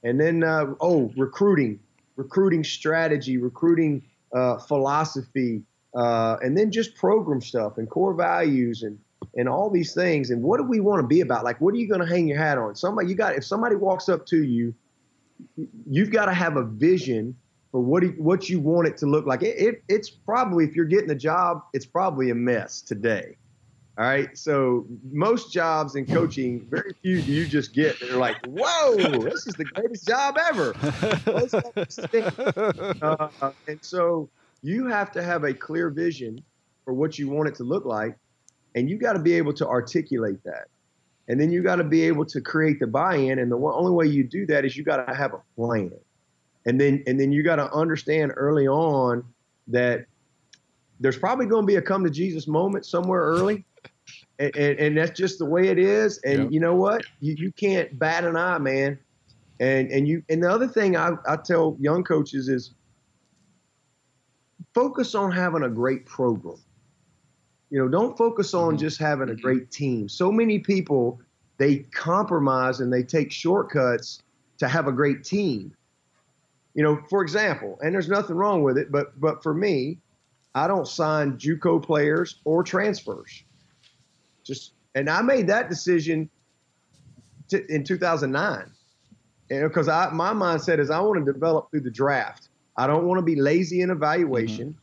[0.02, 1.78] and then, uh, oh, recruiting,
[2.16, 4.02] recruiting strategy, recruiting
[4.34, 5.62] uh, philosophy,
[5.94, 8.98] uh, and then just program stuff and core values and,
[9.34, 10.30] and all these things.
[10.30, 11.44] And what do we want to be about?
[11.44, 12.74] Like, what are you going to hang your hat on?
[12.76, 14.74] Somebody, you got, if somebody walks up to you,
[15.88, 17.36] you've got to have a vision
[17.72, 19.42] for what what you want it to look like.
[19.42, 23.36] It, it, it's probably if you're getting a job, it's probably a mess today.
[23.98, 24.36] All right.
[24.36, 28.96] So most jobs in coaching, very few do you just get that are like, whoa,
[29.24, 30.74] this is the greatest job ever.
[33.02, 34.28] uh, and so
[34.62, 36.38] you have to have a clear vision
[36.84, 38.16] for what you want it to look like,
[38.74, 40.68] and you got to be able to articulate that.
[41.28, 43.90] And then you got to be able to create the buy-in, and the one, only
[43.90, 45.92] way you do that is you got to have a plan.
[46.66, 49.24] And then and then you got to understand early on
[49.68, 50.06] that
[51.00, 53.64] there's probably going to be a come to Jesus moment somewhere early.
[54.38, 56.18] And, and, and, that's just the way it is.
[56.18, 56.52] And yep.
[56.52, 57.02] you know what?
[57.20, 58.98] You, you can't bat an eye, man.
[59.60, 62.74] And and you and the other thing I, I tell young coaches is
[64.74, 66.58] focus on having a great program.
[67.70, 68.78] You know, don't focus on mm-hmm.
[68.78, 70.08] just having a great team.
[70.08, 71.20] So many people
[71.58, 74.22] they compromise and they take shortcuts
[74.58, 75.74] to have a great team.
[76.74, 79.98] You know, for example, and there's nothing wrong with it, but but for me,
[80.54, 83.44] I don't sign JUCO players or transfers.
[84.44, 86.28] Just and I made that decision
[87.48, 88.70] to, in 2009,
[89.48, 92.50] because I my mindset is I want to develop through the draft.
[92.76, 94.70] I don't want to be lazy in evaluation.
[94.70, 94.78] Mm-hmm.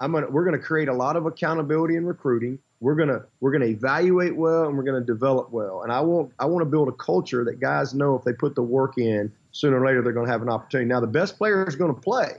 [0.00, 2.58] I'm gonna we're gonna create a lot of accountability in recruiting.
[2.80, 5.82] We're gonna we're gonna evaluate well and we're gonna develop well.
[5.82, 8.54] And I want I want to build a culture that guys know if they put
[8.54, 10.88] the work in, sooner or later they're gonna have an opportunity.
[10.88, 12.32] Now the best player is gonna play,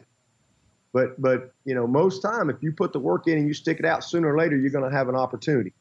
[0.93, 3.79] But but you know, most time if you put the work in and you stick
[3.79, 5.73] it out, sooner or later you're going to have an opportunity.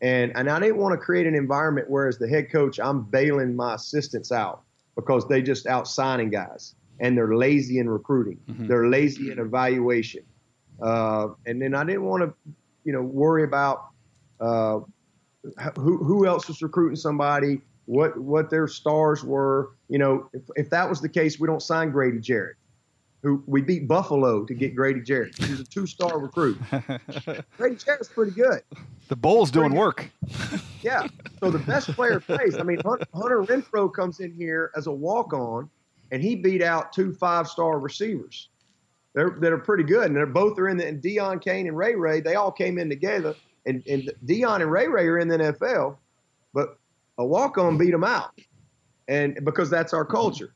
[0.00, 3.02] And and I didn't want to create an environment where as the head coach I'm
[3.02, 4.62] bailing my assistants out
[4.96, 8.38] because they just out signing guys and they're lazy in recruiting.
[8.48, 8.66] Mm-hmm.
[8.66, 10.22] They're lazy in evaluation.
[10.82, 12.34] Uh, and then I didn't want to,
[12.84, 13.88] you know, worry about
[14.40, 14.80] uh,
[15.76, 19.70] who who else was recruiting somebody, what what their stars were.
[19.88, 22.56] You know, if, if that was the case, we don't sign Grady Jarrett.
[23.22, 25.36] Who we beat Buffalo to get Grady Jarrett.
[25.36, 26.58] He's a two-star recruit.
[27.58, 28.62] Grady Jarrett's pretty good.
[29.08, 30.10] The bowl's doing work.
[30.82, 31.06] Yeah.
[31.40, 32.56] So the best player plays.
[32.56, 35.68] I mean, Hunter Renfrow comes in here as a walk-on,
[36.10, 38.48] and he beat out two five-star receivers.
[39.14, 41.76] They're that are pretty good, and they're both are in the and Deon Cain and
[41.76, 42.20] Ray Ray.
[42.20, 43.34] They all came in together,
[43.66, 45.96] and and Deon and Ray Ray are in the NFL,
[46.54, 46.78] but
[47.18, 48.30] a walk-on beat them out,
[49.08, 50.52] and because that's our culture.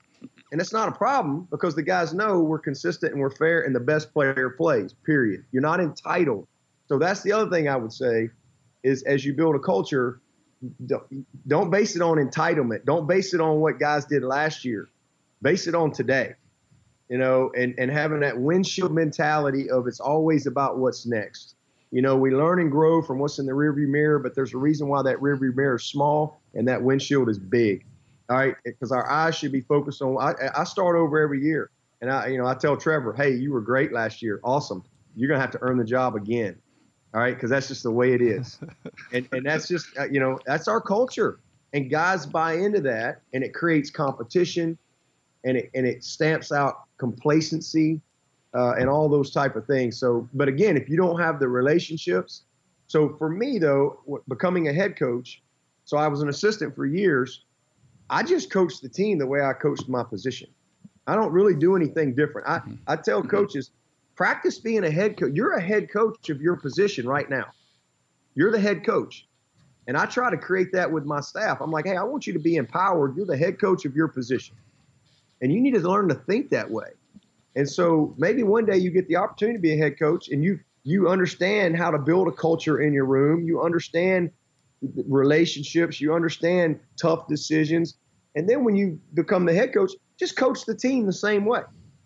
[0.52, 3.74] And it's not a problem because the guys know we're consistent and we're fair and
[3.74, 5.44] the best player plays, period.
[5.50, 6.46] You're not entitled.
[6.86, 8.28] So that's the other thing I would say
[8.84, 10.20] is as you build a culture,
[10.86, 12.84] Don't, don't base it on entitlement.
[12.84, 14.88] Don't base it on what guys did last year.
[15.42, 16.34] Base it on today.
[17.08, 21.54] You know, and, and having that windshield mentality of it's always about what's next.
[21.90, 24.58] You know, we learn and grow from what's in the rearview mirror, but there's a
[24.58, 27.86] reason why that rearview mirror is small and that windshield is big.
[28.30, 30.16] All right, because our eyes should be focused on.
[30.18, 33.52] I, I start over every year, and I, you know, I tell Trevor, "Hey, you
[33.52, 34.40] were great last year.
[34.42, 34.82] Awesome.
[35.14, 36.56] You're gonna have to earn the job again."
[37.12, 38.58] All right, because that's just the way it is,
[39.12, 41.38] and and that's just uh, you know that's our culture,
[41.74, 44.78] and guys buy into that, and it creates competition,
[45.44, 48.00] and it and it stamps out complacency,
[48.54, 49.98] uh, and all those type of things.
[49.98, 52.42] So, but again, if you don't have the relationships,
[52.86, 55.42] so for me though, becoming a head coach,
[55.84, 57.44] so I was an assistant for years
[58.10, 60.48] I just coached the team the way I coached my position.
[61.06, 62.48] I don't really do anything different.
[62.48, 62.74] I, mm-hmm.
[62.86, 63.70] I tell coaches,
[64.14, 65.32] practice being a head coach.
[65.34, 67.46] You're a head coach of your position right now.
[68.34, 69.26] You're the head coach.
[69.86, 71.60] And I try to create that with my staff.
[71.60, 73.16] I'm like, hey, I want you to be empowered.
[73.16, 74.56] You're the head coach of your position.
[75.40, 76.88] And you need to learn to think that way.
[77.56, 80.42] And so maybe one day you get the opportunity to be a head coach and
[80.42, 83.44] you you understand how to build a culture in your room.
[83.44, 84.30] You understand
[85.08, 87.94] relationships, you understand tough decisions.
[88.34, 91.62] And then when you become the head coach, just coach the team the same way.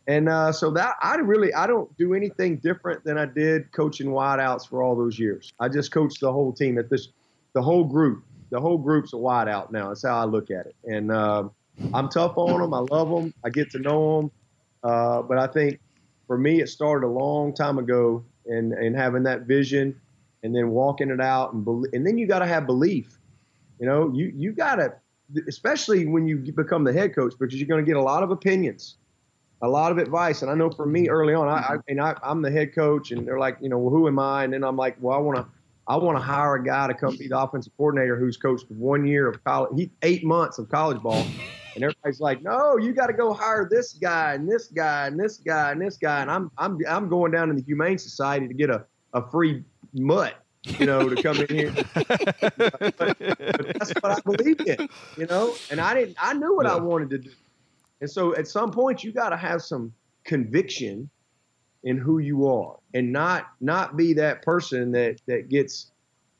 [0.07, 4.09] And uh, so that I really I don't do anything different than I did coaching
[4.09, 5.53] wideouts for all those years.
[5.61, 7.09] I just coach the whole team at this,
[7.53, 8.25] the whole group.
[8.51, 9.89] The whole group's a wideout now.
[9.89, 10.77] That's how I look at it.
[10.85, 11.51] And uh,
[11.95, 12.75] I'm tough on them.
[12.75, 13.33] I love them.
[13.45, 14.31] I get to know them.
[14.83, 15.81] Uh, but I think
[16.27, 20.01] for me, it started a long time ago, and and having that vision
[20.43, 23.19] and then walking it out and be- and then you got to have belief.
[23.81, 24.95] You know, you you got to
[25.47, 28.31] especially when you become the head coach because you're going to get a lot of
[28.31, 28.97] opinions,
[29.63, 30.43] a lot of advice.
[30.43, 33.11] And I know for me early on, I, I and I, I'm the head coach,
[33.11, 34.45] and they're like, you know, well, who am I?
[34.45, 35.47] And then I'm like, well, I want to.
[35.91, 39.07] I want to hire a guy to come be the offensive coordinator who's coached one
[39.07, 41.25] year of college, he, eight months of college ball.
[41.79, 45.19] And everybody's like, no, you got to go hire this guy and this guy and
[45.19, 46.23] this guy and this guy.
[46.23, 49.63] And I'm, I'm, I'm going down to the Humane Society to get a, a free
[49.95, 51.73] mutt, you know, to come in here.
[51.95, 55.55] but, but that's what I believe in, you know.
[55.71, 56.17] And I didn't.
[56.21, 56.75] I knew what yeah.
[56.75, 57.31] I wanted to do.
[58.01, 59.93] And so, at some point, you got to have some
[60.25, 61.09] conviction
[61.85, 65.93] in who you are, and not not be that person that that gets,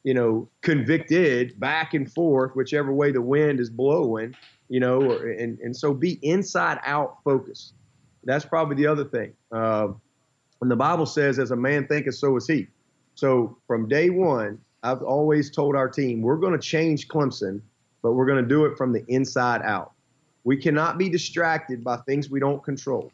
[0.03, 4.35] you know, convicted back and forth, whichever way the wind is blowing,
[4.69, 5.01] you know.
[5.03, 7.75] Or, and and so, be inside out focused.
[8.25, 9.33] That's probably the other thing.
[9.51, 9.89] Uh,
[10.59, 12.69] when the Bible says, "As a man thinketh, so is he."
[13.15, 17.61] So from day one, I've always told our team we're going to change Clemson,
[18.03, 19.93] but we're going to do it from the inside out.
[20.45, 23.11] We cannot be distracted by things we don't control,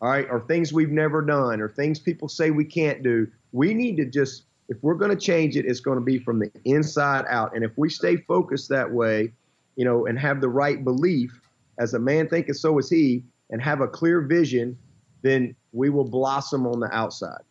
[0.00, 3.26] all right, or things we've never done, or things people say we can't do.
[3.52, 6.38] We need to just, if we're going to change it, it's going to be from
[6.38, 7.54] the inside out.
[7.54, 9.32] And if we stay focused that way,
[9.76, 11.40] you know, and have the right belief,
[11.78, 14.76] as a man thinketh, so is he, and have a clear vision,
[15.22, 17.42] then we will blossom on the outside.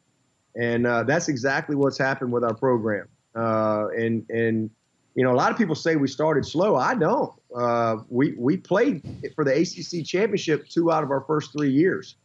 [0.55, 3.07] And uh, that's exactly what's happened with our program.
[3.35, 4.69] Uh, and and
[5.15, 6.75] you know, a lot of people say we started slow.
[6.75, 7.33] I don't.
[7.55, 9.03] Uh, we we played
[9.35, 12.15] for the ACC championship two out of our first three years,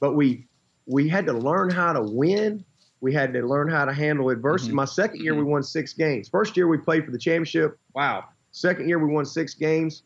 [0.00, 0.46] but we
[0.86, 2.64] we had to learn how to win.
[3.00, 4.70] We had to learn how to handle adversity.
[4.70, 4.76] Mm-hmm.
[4.76, 6.28] My second year, we won six games.
[6.28, 7.78] First year, we played for the championship.
[7.94, 8.24] Wow.
[8.58, 10.02] Second year, we won six games.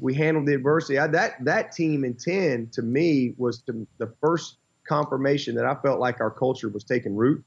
[0.00, 0.98] We handled the adversity.
[0.98, 5.74] I, that that team in ten to me was the, the first confirmation that I
[5.74, 7.44] felt like our culture was taking root.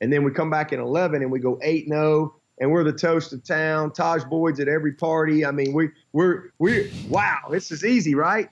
[0.00, 2.92] And then we come back in 11 and we go 8 0 and we're the
[2.92, 3.90] toast of town.
[3.90, 5.44] Tajh Boyd's at every party.
[5.44, 8.48] I mean, we we're we wow, this is easy, right?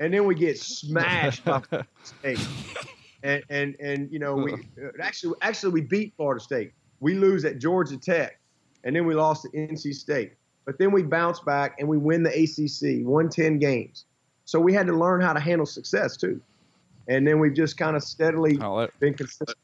[0.00, 1.60] And then we get smashed by
[2.04, 2.40] state.
[3.22, 6.72] and and and you know we uh, actually actually we beat Florida State.
[7.00, 8.40] We lose at Georgia Tech,
[8.84, 10.32] and then we lost to NC State.
[10.66, 14.04] But then we bounce back and we win the ACC, won 10 games.
[14.44, 16.40] So we had to learn how to handle success too.
[17.08, 18.58] And then we've just kind of steadily
[18.98, 19.56] been consistent.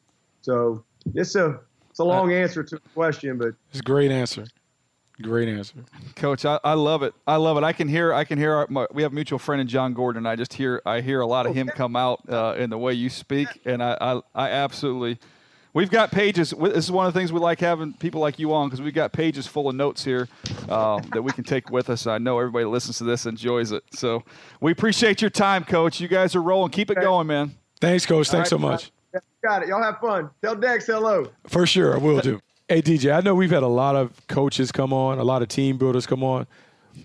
[0.42, 0.84] So
[1.14, 4.46] it's a it's a long answer to the question, but it's a great answer.
[5.20, 5.74] Great answer,
[6.16, 6.44] Coach.
[6.44, 7.14] I, I love it.
[7.26, 7.64] I love it.
[7.64, 8.14] I can hear.
[8.14, 8.54] I can hear.
[8.54, 10.24] Our, my, we have a mutual friend in Jon Gordon.
[10.24, 10.80] I just hear.
[10.86, 13.82] I hear a lot of him come out uh, in the way you speak, and
[13.82, 15.18] I, I, I absolutely.
[15.74, 16.50] We've got pages.
[16.50, 18.92] This is one of the things we like having people like you on because we've
[18.92, 20.28] got pages full of notes here
[20.68, 22.06] uh, that we can take with us.
[22.06, 23.82] I know everybody that listens to this enjoys it.
[23.94, 24.22] So
[24.60, 25.98] we appreciate your time, Coach.
[25.98, 26.72] You guys are rolling.
[26.72, 27.54] Keep it going, man.
[27.80, 28.28] Thanks, Coach.
[28.28, 28.92] Thanks right, so much.
[29.42, 29.68] Got it.
[29.68, 30.30] Y'all have fun.
[30.42, 31.28] Tell Dex hello.
[31.46, 32.40] For sure, I will do.
[32.68, 35.48] hey, DJ, I know we've had a lot of coaches come on, a lot of
[35.48, 36.46] team builders come on,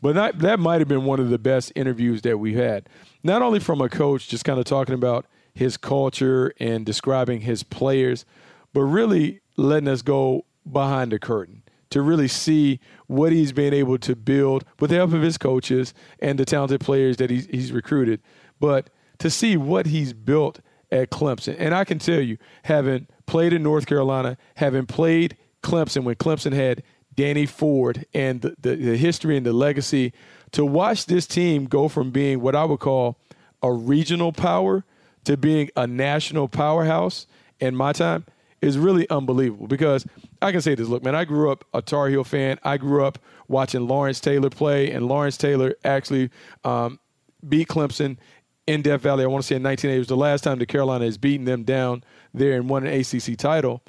[0.01, 2.89] but that, that might have been one of the best interviews that we've had.
[3.23, 7.63] Not only from a coach, just kind of talking about his culture and describing his
[7.63, 8.25] players–
[8.73, 13.97] but really letting us go behind the curtain to really see what he's been able
[13.97, 17.71] to build with the help of his coaches and the talented players that he's, he's
[17.71, 18.21] recruited,
[18.59, 18.89] but
[19.19, 20.59] to see what he's built
[20.91, 21.55] at Clemson.
[21.57, 26.53] And I can tell you, having played in North Carolina, having played Clemson when Clemson
[26.53, 26.83] had
[27.15, 30.13] Danny Ford and the, the, the history and the legacy,
[30.51, 33.17] to watch this team go from being what I would call
[33.63, 34.83] a regional power
[35.23, 37.27] to being a national powerhouse
[37.59, 38.25] in my time–
[38.61, 40.05] is really unbelievable because
[40.41, 40.87] I can say this.
[40.87, 42.59] Look, man, I grew up a Tar Heel fan.
[42.63, 46.29] I grew up watching Lawrence Taylor play, and Lawrence Taylor actually
[46.63, 46.99] um,
[47.47, 48.17] beat Clemson
[48.65, 49.23] in Death Valley.
[49.23, 49.95] I want to say in 1980.
[49.95, 52.03] It was the last time the Carolina has beaten them down
[52.33, 53.81] there and won an ACC title.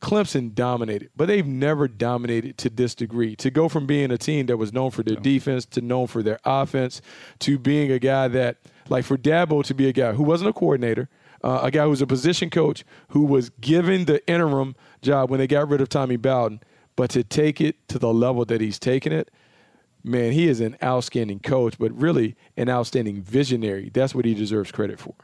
[0.00, 3.34] Clemson dominated, but they've never dominated to this degree.
[3.36, 6.22] To go from being a team that was known for their defense to known for
[6.22, 7.02] their offense
[7.40, 10.52] to being a guy that, like for Dabo to be a guy who wasn't a
[10.52, 11.08] coordinator,
[11.42, 15.38] uh, a guy who was a position coach who was given the interim job when
[15.38, 16.60] they got rid of Tommy Bowden,
[16.96, 19.30] but to take it to the level that he's taken it,
[20.02, 23.90] man, he is an outstanding coach, but really an outstanding visionary.
[23.92, 25.14] That's what he deserves credit for.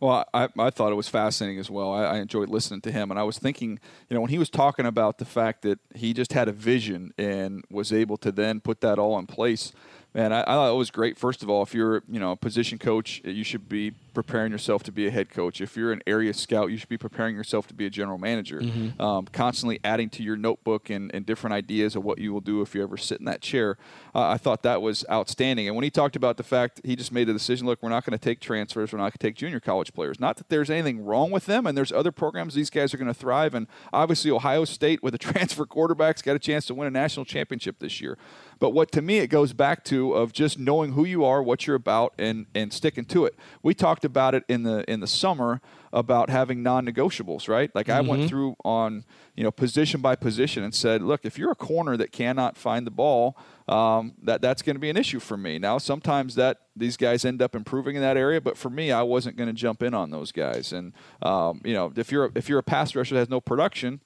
[0.00, 1.92] Well, I, I thought it was fascinating as well.
[1.92, 4.48] I, I, enjoyed listening to him, and I was thinking, you know, when he was
[4.48, 8.60] talking about the fact that he just had a vision and was able to then
[8.60, 9.72] put that all in place.
[10.18, 11.16] Man, I, I thought it was great.
[11.16, 14.82] First of all, if you're, you know, a position coach, you should be preparing yourself
[14.82, 15.60] to be a head coach.
[15.60, 18.60] If you're an area scout, you should be preparing yourself to be a general manager.
[18.60, 19.00] Mm-hmm.
[19.00, 22.60] Um, constantly adding to your notebook and, and, different ideas of what you will do
[22.62, 23.76] if you ever sit in that chair.
[24.12, 25.68] Uh, I thought that was outstanding.
[25.68, 28.04] And when he talked about the fact he just made the decision, look, we're not
[28.04, 30.18] going to take transfers, we're not going to take junior college players.
[30.18, 33.06] Not that there's anything wrong with them, and there's other programs these guys are going
[33.06, 33.54] to thrive.
[33.54, 37.24] And obviously, Ohio State with a transfer quarterbacks got a chance to win a national
[37.24, 38.18] championship this year.
[38.58, 41.66] But what to me it goes back to of just knowing who you are, what
[41.66, 43.34] you're about, and and sticking to it.
[43.62, 45.60] We talked about it in the in the summer
[45.92, 47.74] about having non-negotiables, right?
[47.74, 47.96] Like mm-hmm.
[47.96, 48.28] I went mm-hmm.
[48.28, 49.04] through on
[49.34, 52.86] you know position by position and said, look, if you're a corner that cannot find
[52.86, 53.36] the ball,
[53.68, 55.58] um, that that's going to be an issue for me.
[55.58, 59.02] Now sometimes that these guys end up improving in that area, but for me, I
[59.02, 60.72] wasn't going to jump in on those guys.
[60.72, 60.92] And
[61.22, 64.00] um, you know, if you're if you're a pass rusher that has no production,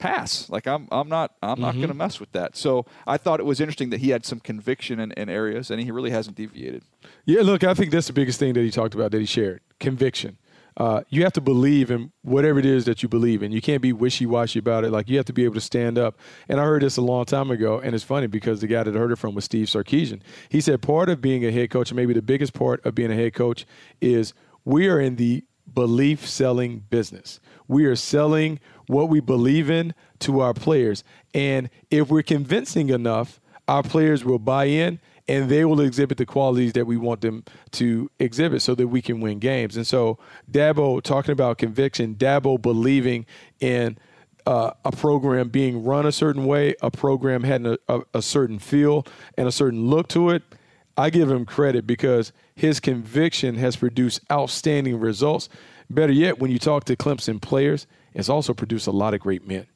[0.00, 0.50] pass.
[0.50, 1.62] Like I'm, I'm not, I'm mm-hmm.
[1.62, 2.56] not going to mess with that.
[2.56, 5.80] So I thought it was interesting that he had some conviction in, in, areas, and
[5.80, 6.82] he really hasn't deviated.
[7.24, 9.60] Yeah, look, I think that's the biggest thing that he talked about that he shared:
[9.78, 10.38] conviction.
[10.76, 13.52] Uh, you have to believe in whatever it is that you believe in.
[13.52, 14.90] You can't be wishy-washy about it.
[14.90, 16.18] Like you have to be able to stand up.
[16.48, 18.94] And I heard this a long time ago, and it's funny because the guy that
[18.94, 20.20] I heard it from was Steve Sarkisian.
[20.48, 23.12] He said part of being a head coach, and maybe the biggest part of being
[23.12, 23.66] a head coach,
[24.00, 24.32] is
[24.64, 27.40] we are in the belief selling business.
[27.68, 28.58] We are selling
[28.90, 31.04] what we believe in to our players.
[31.32, 36.26] And if we're convincing enough, our players will buy in and they will exhibit the
[36.26, 39.76] qualities that we want them to exhibit so that we can win games.
[39.76, 40.18] And so,
[40.50, 43.26] Dabo talking about conviction, Dabo believing
[43.60, 43.96] in
[44.44, 48.58] uh, a program being run a certain way, a program having a, a, a certain
[48.58, 50.42] feel and a certain look to it.
[50.96, 55.48] I give him credit because his conviction has produced outstanding results.
[55.88, 59.46] Better yet, when you talk to Clemson players, it's also produced a lot of great
[59.46, 59.66] men.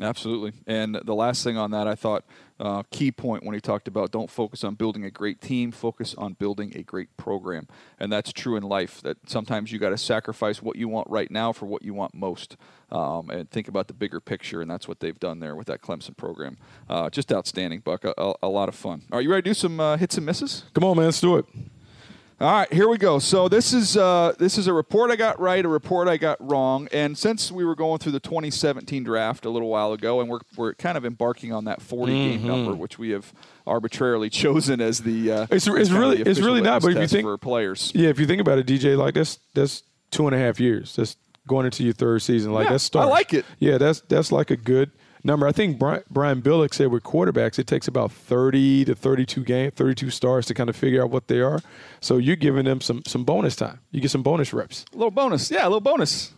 [0.00, 0.52] Absolutely.
[0.66, 2.24] And the last thing on that, I thought,
[2.58, 6.14] uh, key point when he talked about don't focus on building a great team, focus
[6.16, 7.68] on building a great program.
[8.00, 11.30] And that's true in life, that sometimes you got to sacrifice what you want right
[11.30, 12.56] now for what you want most.
[12.90, 15.80] Um, and think about the bigger picture, and that's what they've done there with that
[15.80, 16.56] Clemson program.
[16.88, 18.04] Uh, just outstanding, Buck.
[18.04, 19.02] A, a, a, lot of fun.
[19.12, 20.64] Are you ready to do some uh, hits and misses?
[20.74, 21.06] Come on, man.
[21.06, 21.46] Let's do it.
[22.40, 23.20] All right, here we go.
[23.20, 26.36] So this is uh, this is a report I got right, a report I got
[26.40, 30.28] wrong, and since we were going through the 2017 draft a little while ago, and
[30.28, 32.30] we're we're kind of embarking on that 40 mm-hmm.
[32.30, 33.32] game number, which we have
[33.68, 36.82] arbitrarily chosen as the uh, it's, it's really it's really not.
[36.82, 39.38] But if you think for players, yeah, if you think about it, DJ, like that's
[39.54, 40.96] that's two and a half years.
[40.96, 41.16] That's
[41.46, 42.52] going into your third season.
[42.52, 43.44] Like Yeah, that's I like it.
[43.60, 44.90] Yeah, that's that's like a good
[45.24, 45.46] number.
[45.46, 50.10] I think Brian, Billick said with quarterbacks, it takes about thirty to thirty-two game, thirty-two
[50.10, 51.60] stars to kind of figure out what they are.
[52.00, 53.80] So you're giving them some some bonus time.
[53.90, 54.84] You get some bonus reps.
[54.92, 55.50] A little bonus.
[55.50, 56.32] Yeah, a little bonus.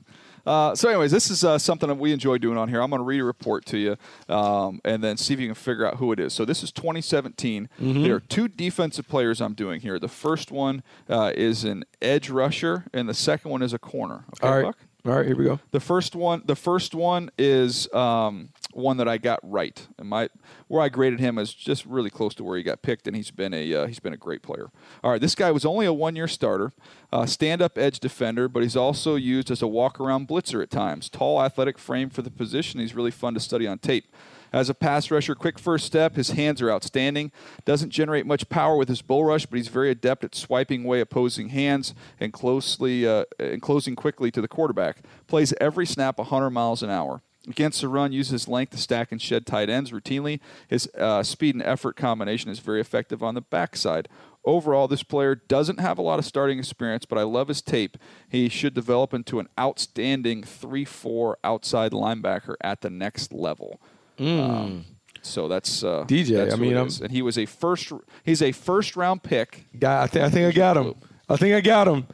[0.47, 2.81] Uh, so, anyways, this is uh, something that we enjoy doing on here.
[2.81, 3.97] I'm going to read a report to you
[4.33, 6.33] um, and then see if you can figure out who it is.
[6.33, 7.69] So, this is 2017.
[7.81, 8.03] Mm-hmm.
[8.05, 9.99] There are two defensive players I'm doing here.
[9.99, 14.25] The first one uh, is an edge rusher, and the second one is a corner.
[14.41, 14.79] Okay, All right, Buck?
[15.05, 15.59] all right, here we go.
[15.73, 19.87] The first one, the first one is um, one that I got right.
[19.99, 20.29] And my
[20.69, 23.31] where I graded him is just really close to where he got picked, and he's
[23.31, 24.71] been a uh, he's been a great player.
[25.03, 26.73] All right, this guy was only a one year starter,
[27.13, 30.71] uh, stand up edge defender, but he's also used as a walk around blitzer at
[30.71, 31.09] times.
[31.09, 32.81] Tall, athletic frame for the position.
[32.81, 34.07] He's really fun to study on tape.
[34.53, 37.33] As a pass rusher, quick first step, his hands are outstanding.
[37.65, 41.01] Doesn't generate much power with his bull rush, but he's very adept at swiping away
[41.01, 44.99] opposing hands and closely uh, and closing quickly to the quarterback.
[45.27, 47.23] Plays every snap 100 miles an hour.
[47.49, 50.41] Against the run, uses his length to stack and shed tight ends routinely.
[50.69, 54.09] His uh, speed and effort combination is very effective on the backside.
[54.45, 57.99] Overall, this player doesn't have a lot of starting experience, but I love his tape.
[58.29, 63.81] He should develop into an outstanding 3 4 outside linebacker at the next level.
[64.19, 64.85] Um,
[65.23, 67.01] so that's uh, DJ, that's I mean, it I'm- is.
[67.01, 67.93] and he was a first.
[68.25, 69.67] He's a first round pick.
[69.79, 70.95] Guy, I think I think I got him.
[71.29, 72.07] I think I got him.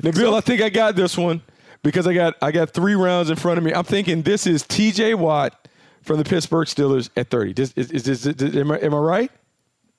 [0.00, 1.42] Nabil, I think I got this one
[1.82, 3.72] because I got I got three rounds in front of me.
[3.72, 5.14] I'm thinking this is T.J.
[5.14, 5.68] Watt
[6.02, 7.52] from the Pittsburgh Steelers at 30.
[7.52, 9.30] This, is, is, this- is- am, I, am I right?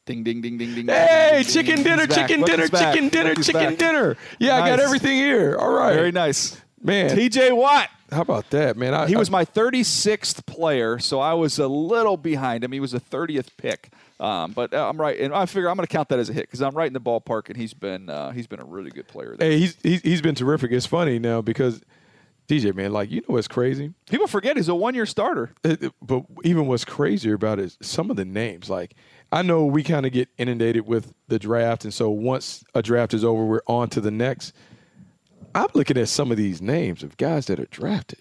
[0.05, 0.87] Ding ding ding ding ding.
[0.87, 1.83] Hey, ding, chicken ding.
[1.85, 2.27] dinner, He's back.
[2.29, 4.17] chicken dinner, chicken dinner, Look, chicken dinner.
[4.37, 5.55] Yeah, I got everything here.
[5.57, 7.15] All right, Very nice, man.
[7.15, 7.53] T.J.
[7.53, 7.89] Watt.
[8.11, 8.93] How about that, man?
[8.93, 12.73] I, He I- was my 36th player, so I was a little behind him.
[12.73, 15.87] He was a 30th pick, um, but uh, I'm right, and I figure I'm going
[15.87, 18.09] to count that as a hit because I'm right in the ballpark, and he's been
[18.09, 19.35] uh, he's been a really good player.
[19.37, 19.49] There.
[19.49, 20.71] Hey, he's, he's he's been terrific.
[20.71, 21.81] It's funny now because
[22.47, 23.93] DJ, man, like you know what's crazy?
[24.09, 25.51] People forget he's a one year starter.
[25.63, 28.69] It- it- but even what's crazier about it is some of the names.
[28.69, 28.93] Like
[29.31, 33.13] I know we kind of get inundated with the draft, and so once a draft
[33.13, 34.53] is over, we're on to the next.
[35.55, 38.19] I'm looking at some of these names of guys that are drafted.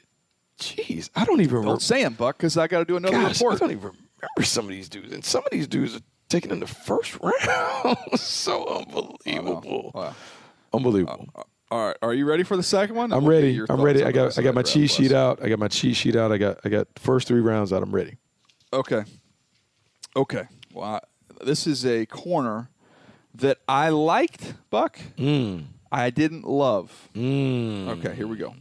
[0.59, 1.81] Jeez, I don't even Don't remember.
[1.81, 3.59] say him, Buck, because I got to do another Gosh, I report.
[3.61, 3.91] don't even
[4.23, 7.19] remember some of these dudes, and some of these dudes are taken in the first
[7.21, 7.97] round.
[8.17, 10.15] so unbelievable, Wow.
[10.73, 11.29] unbelievable.
[11.71, 13.13] All right, are you ready for the second one?
[13.13, 13.61] I'm We'll ready.
[13.71, 14.05] I'm ready.
[14.05, 15.43] I got I got my cheat sheet out.
[15.43, 16.31] I got my cheat sheet out.
[16.31, 17.83] I got I got first three rounds out.
[17.83, 18.19] I'm ready.
[18.75, 19.05] Okay.
[20.15, 20.45] Okay.
[20.75, 21.01] Well, I,
[21.45, 22.69] this is a corner
[23.35, 24.99] that I liked, Buck.
[25.17, 25.65] Mm.
[25.91, 27.09] I didn't love.
[27.15, 27.89] Mm.
[27.89, 28.55] Okay, here we go.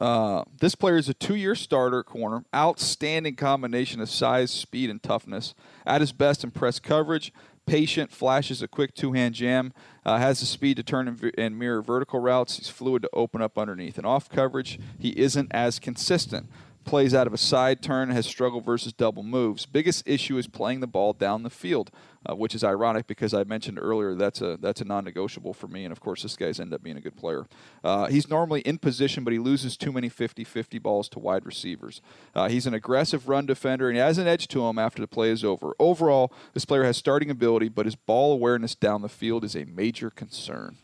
[0.00, 2.44] Uh, this player is a two-year starter corner.
[2.54, 5.54] Outstanding combination of size, speed, and toughness.
[5.86, 7.32] At his best in press coverage,
[7.66, 9.72] patient, flashes a quick two-hand jam.
[10.04, 12.58] Uh, has the speed to turn and, v- and mirror vertical routes.
[12.58, 13.96] He's fluid to open up underneath.
[13.96, 16.48] And off coverage, he isn't as consistent.
[16.86, 19.66] Plays out of a side turn, has struggled versus double moves.
[19.66, 21.90] Biggest issue is playing the ball down the field,
[22.24, 25.84] uh, which is ironic because I mentioned earlier that's a that's a non-negotiable for me.
[25.84, 27.46] And of course, this guy's ended up being a good player.
[27.82, 32.00] Uh, he's normally in position, but he loses too many 50-50 balls to wide receivers.
[32.36, 35.08] Uh, he's an aggressive run defender, and he has an edge to him after the
[35.08, 35.74] play is over.
[35.80, 39.64] Overall, this player has starting ability, but his ball awareness down the field is a
[39.64, 40.76] major concern.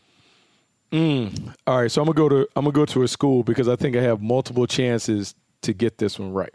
[0.91, 1.55] Mm.
[1.65, 3.75] All right, so I'm gonna go to I'm gonna go to a school because I
[3.75, 5.33] think I have multiple chances
[5.63, 6.53] to get this one right.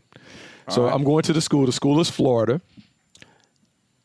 [0.68, 1.66] so I'm going to the school.
[1.66, 2.61] The school is Florida,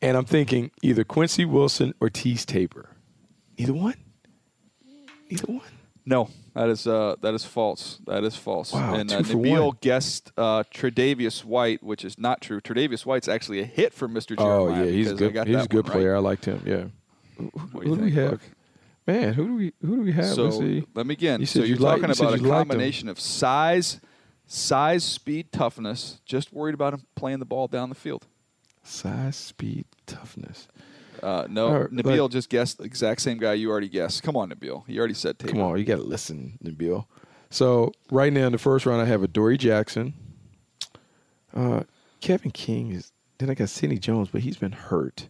[0.02, 2.90] and I'm thinking either Quincy Wilson or Teez Tabor.
[3.56, 3.94] Either one.
[5.30, 5.60] Either one.
[6.06, 7.98] No, that is uh, that is false.
[8.06, 8.72] That is false.
[8.74, 9.76] Wow, and uh, Nabil one.
[9.80, 12.60] guessed uh, Tre'Davious White, which is not true.
[12.60, 14.36] Tre'Davious White's actually a hit for Mr.
[14.36, 14.82] Jeremiah.
[14.82, 15.46] Oh yeah, he's a good.
[15.46, 16.10] He's a good player.
[16.12, 16.18] Right.
[16.18, 16.62] I liked him.
[16.66, 16.84] Yeah.
[17.38, 18.42] Who, What who do you do we have?
[19.06, 20.26] Man, who do we who do we have?
[20.26, 20.48] So
[20.94, 21.40] let me again.
[21.40, 22.68] You so you're like- talking you about a you liked him.
[22.68, 24.00] combination of size,
[24.46, 26.20] size, speed, toughness.
[26.24, 28.26] Just worried about him playing the ball down the field.
[28.82, 30.68] Size, speed, toughness.
[31.22, 34.22] Uh, no, right, Nabil like- just guessed the exact same guy you already guessed.
[34.22, 34.82] Come on, Nabil.
[34.86, 35.38] You already said.
[35.38, 37.06] Come on, you got to listen, Nabil.
[37.50, 40.14] So right now in the first round, I have Adoree' Jackson.
[41.54, 41.84] Uh,
[42.20, 43.12] Kevin King is.
[43.38, 45.28] Then I got Sidney Jones, but he's been hurt.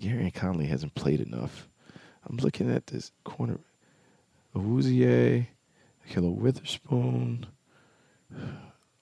[0.00, 1.68] Gareon Conley hasn't played enough.
[2.28, 3.60] I'm looking at this corner.
[4.56, 5.46] Awuzie,
[6.08, 7.46] Ahkello Witherspoon,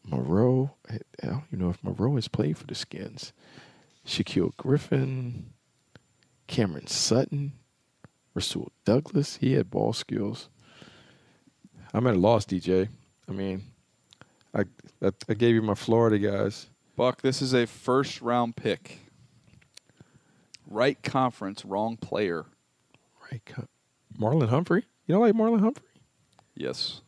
[0.05, 0.75] Moreau.
[0.91, 3.33] I, I don't even know if Moreau has played for the Skins.
[4.07, 5.51] Shaquill Griffin,
[6.47, 7.53] Cameron Sutton,
[8.35, 9.37] Rasul Douglas.
[9.37, 10.49] He had ball skills.
[11.93, 12.89] I'm at a loss, DJ.
[13.29, 13.65] I mean,
[14.55, 14.65] I
[15.03, 16.69] I, I gave you my Florida guys.
[16.97, 18.99] Buck, this is a first round pick.
[20.67, 22.47] Right conference, wrong player.
[23.31, 23.43] Right,
[24.19, 24.85] Marlon Humphrey.
[25.07, 25.87] You don't like Marlon Humphrey?
[26.55, 27.03] Yes.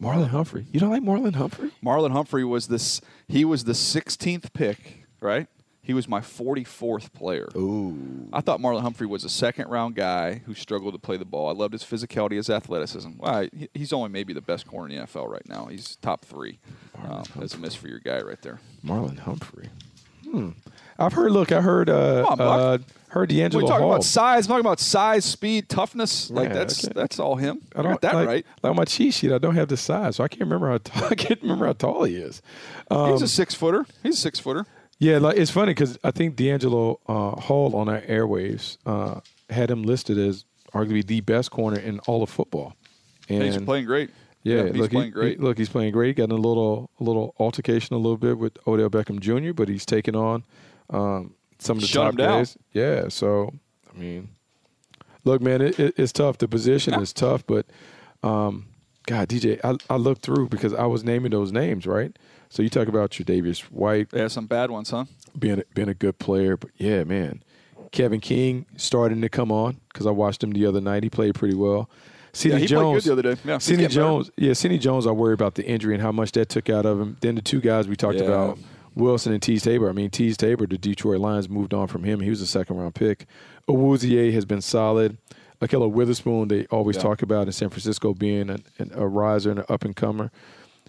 [0.00, 0.66] Marlon Humphrey.
[0.72, 1.70] You don't like Marlon Humphrey?
[1.84, 3.00] Marlon Humphrey was this.
[3.28, 5.46] He was the 16th pick, right?
[5.82, 7.46] He was my 44th player.
[7.56, 8.28] Ooh.
[8.32, 11.48] I thought Marlon Humphrey was a second round guy who struggled to play the ball.
[11.48, 13.10] I loved his physicality, his athleticism.
[13.18, 15.66] Well, he- he's only maybe the best corner in the NFL right now.
[15.66, 16.58] He's top three.
[17.02, 18.60] Um, that's a miss for your guy right there.
[18.84, 19.68] Marlon Humphrey.
[20.34, 20.50] Hmm.
[20.98, 21.32] I've heard.
[21.32, 21.90] Look, I heard.
[21.90, 22.60] Uh, Come on, Buck.
[22.60, 22.78] uh,
[23.08, 23.92] heard We're DeAngelo talking Hall.
[23.92, 24.46] about size.
[24.46, 26.30] I'm talking about size, speed, toughness.
[26.30, 26.92] Like Yeah, that's okay.
[26.94, 27.60] that's all him.
[27.74, 28.46] I got that like, right.
[28.62, 30.78] Like on my cheat sheet, I don't have the size, so I can't remember how
[30.78, 32.42] tall, I can't remember how tall he is.
[32.90, 33.86] Um, He's a six footer.
[34.02, 34.66] He's a six footer.
[35.00, 39.20] Yeah, like it's funny because I think DeAngelo uh, Hall on our airwaves uh,
[39.50, 42.74] had him listed as arguably the best corner in all of football.
[43.28, 44.10] And he's playing great.
[44.44, 45.38] Yeah, he's look, he- playing great.
[45.38, 46.16] he- look, he's playing great.
[46.16, 49.68] Got in a little a little altercation a little bit with Odell Beckham Jr., but
[49.68, 50.44] he's taken on
[50.90, 52.56] um, some of the Shut top guys.
[52.72, 53.52] Yeah, so
[53.92, 54.28] I mean,
[55.24, 56.38] look, man, it, it, it's tough.
[56.38, 57.66] The position is tough, but
[58.22, 58.66] um,
[59.06, 62.16] God, DJ, I, I looked through because I was naming those names, right?
[62.50, 65.06] So you talk about Tre'Davious White yeah, some bad ones, huh?
[65.38, 67.42] being a, being a good player, but yeah, man,
[67.92, 71.02] Kevin King starting to come on because I watched him the other night.
[71.02, 71.88] He played pretty well.
[72.34, 73.40] Sidney Yeah, Jones good the other day.
[73.44, 74.08] Yeah, Sidney getting better.
[74.08, 75.06] Jones, yeah, Sidney Jones.
[75.06, 77.16] I worry about the injury and how much that took out of him.
[77.20, 78.24] Then the two guys we talked Yeah.
[78.24, 78.58] about,
[78.96, 79.88] Wilson and Teez Tabor.
[79.88, 82.20] I mean, Teez Tabor, the Detroit Lions moved on from him.
[82.20, 83.26] He was a second round pick.
[83.68, 85.16] Awuzie has been solid.
[85.60, 87.02] Ahkello Witherspoon, they always Yeah.
[87.02, 88.58] talk about in San Francisco being a,
[88.94, 90.30] a riser and an up and comer.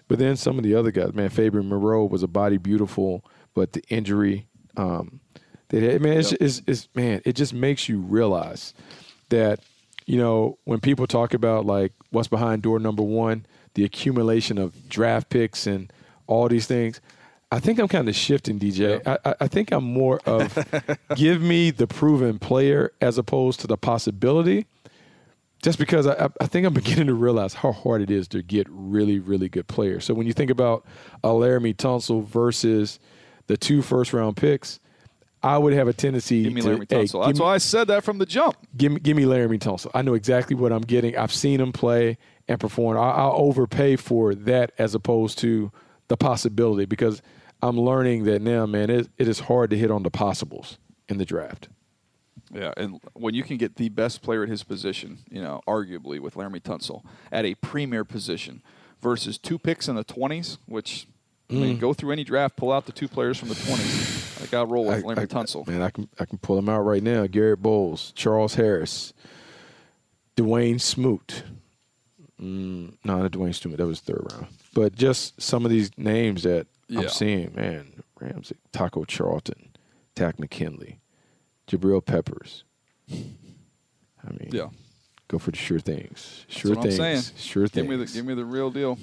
[0.07, 3.23] But then some of the other guys, man, Fabian Moreau was a body beautiful,
[3.55, 4.47] but the injury,
[4.77, 5.19] um,
[5.69, 6.41] that man, it's, Yep.
[6.41, 8.73] it's, it's man, it just makes you realize
[9.29, 9.61] that
[10.05, 14.87] you know when people talk about like what's behind door number one, the accumulation of
[14.89, 15.91] draft picks and
[16.27, 17.01] all these things.
[17.51, 19.01] I think I'm kind of shifting, DJ.
[19.05, 20.57] I, I- I think I'm more of
[21.15, 24.65] give me the proven player as opposed to the possibility
[25.61, 28.41] just because I, I- I think I'm beginning to realize how hard it is to
[28.41, 30.05] get really, really good players.
[30.05, 30.85] So when you think about
[31.23, 32.99] a Laremy Tunsil versus
[33.47, 34.79] the two first round picks,
[35.45, 37.11] I would have a tendency Give me to Laremy hey, Tunsil.
[37.19, 38.57] give That's me- why I said that from the jump.
[38.75, 39.91] give me give me Laremy Tunsil.
[39.93, 41.15] I know exactly what I'm getting.
[41.17, 42.17] I've seen him play
[42.47, 42.97] and perform.
[42.97, 45.71] I, I'll overpay for that as opposed to
[46.07, 47.21] the possibility because
[47.61, 50.77] I'm learning that now, man, it, it is hard to hit on the possibles
[51.09, 51.69] in the draft.
[52.51, 56.19] Yeah, and when you can get the best player at his position, you know, arguably
[56.19, 58.61] with Laremy Tunsil at a premier position
[59.01, 61.07] versus two picks in the 20s, which
[61.49, 61.61] I Mm.
[61.61, 64.41] mean, go through any draft, pull out the two players from the 20s.
[64.43, 65.67] I got to roll with I- I- Tunsil.
[65.67, 67.27] Man, I can I can pull them out right now.
[67.27, 69.13] Garett Bolles, Charles Harris,
[70.35, 71.43] Dawuane Smoot.
[72.41, 73.77] Mm, no, not a Dawuane Smoot.
[73.77, 74.47] That was third round.
[74.73, 77.01] But just some of these names that Yeah.
[77.01, 79.69] I'm seeing, man, Ramsey, Taco Charlton,
[80.15, 80.99] Takk McKinley,
[81.67, 82.63] Jabril Peppers.
[83.11, 84.69] I mean, Yeah.
[85.27, 86.45] go for the sure things.
[86.47, 86.99] That's Sure what things.
[86.99, 87.35] I'm saying.
[87.37, 87.87] Sure give things.
[87.89, 88.97] Me the, give me the real deal.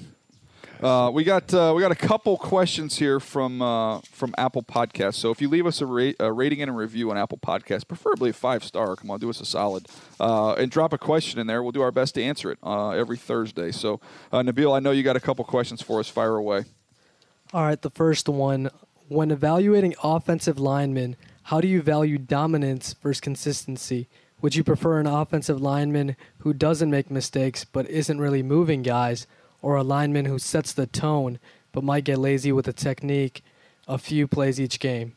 [0.83, 5.15] Uh, we got uh, we got a couple questions here from uh, from Apple Podcasts.
[5.15, 7.87] So if you leave us a, ra- a rating and a review on Apple Podcasts,
[7.87, 9.87] preferably a five star, come on, do us a solid,
[10.19, 11.63] uh, and drop a question in there.
[11.63, 13.71] We'll do our best to answer it uh, every Thursday.
[13.71, 14.01] So
[14.33, 16.09] Nabil, I know you got a couple questions for us.
[16.09, 16.65] Fire away.
[17.53, 18.69] All right, the first one.
[19.07, 24.09] When evaluating offensive linemen, how do you value dominance versus consistency?
[24.41, 29.27] Would you prefer an offensive lineman who doesn't make mistakes but isn't really moving guys,
[29.63, 31.39] or a lineman who sets the tone
[31.71, 33.41] but might get lazy with the technique
[33.87, 35.13] a few plays each game?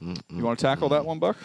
[0.00, 1.38] You want to tackle that one, Buck?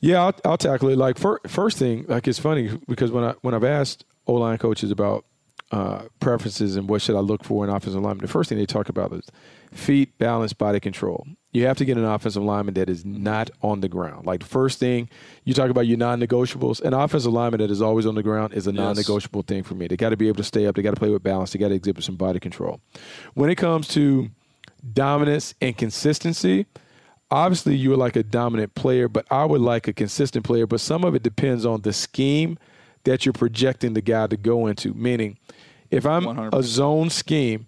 [0.00, 0.96] Yeah, I'll, I'll tackle it.
[0.96, 4.58] Like fir- first thing, like it's funny because when I when I've asked O line
[4.58, 5.24] coaches about
[5.70, 8.66] uh, preferences and what should I look for in offensive lineman, the first thing they
[8.66, 9.24] talk about is
[9.72, 11.26] feet, balance, body control.
[11.54, 14.26] You have to get an offensive lineman that is not on the ground.
[14.26, 15.08] Like the first thing
[15.44, 16.82] you talk about your non-negotiables.
[16.82, 18.78] An offensive lineman that is always on the ground is a Yes.
[18.78, 19.86] non-negotiable thing for me.
[19.86, 20.74] They got to be able to stay up.
[20.74, 21.52] They got to play with balance.
[21.52, 22.80] They got to exhibit some body control.
[23.34, 24.30] When it comes to
[24.92, 26.66] dominance and consistency,
[27.30, 30.66] obviously you're like a dominant player, but I would like a consistent player.
[30.66, 32.58] But some of it depends on the scheme
[33.04, 34.92] that you're projecting the guy to go into.
[34.94, 35.38] Meaning,
[35.90, 36.62] if I'm a 100%.
[36.64, 37.66] zone scheme,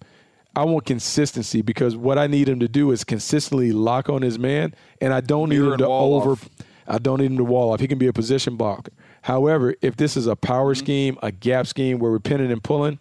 [0.56, 4.38] I want consistency because what I need him to do is consistently lock on his
[4.38, 6.32] man, and I don't need him to over.
[6.32, 6.48] off.
[6.88, 7.80] I don't need him to wall off.
[7.80, 8.92] He can be a position blocker.
[9.22, 10.84] However, if this is a power Mm-hmm.
[10.84, 13.00] scheme, a gap scheme where we're pinning and pulling,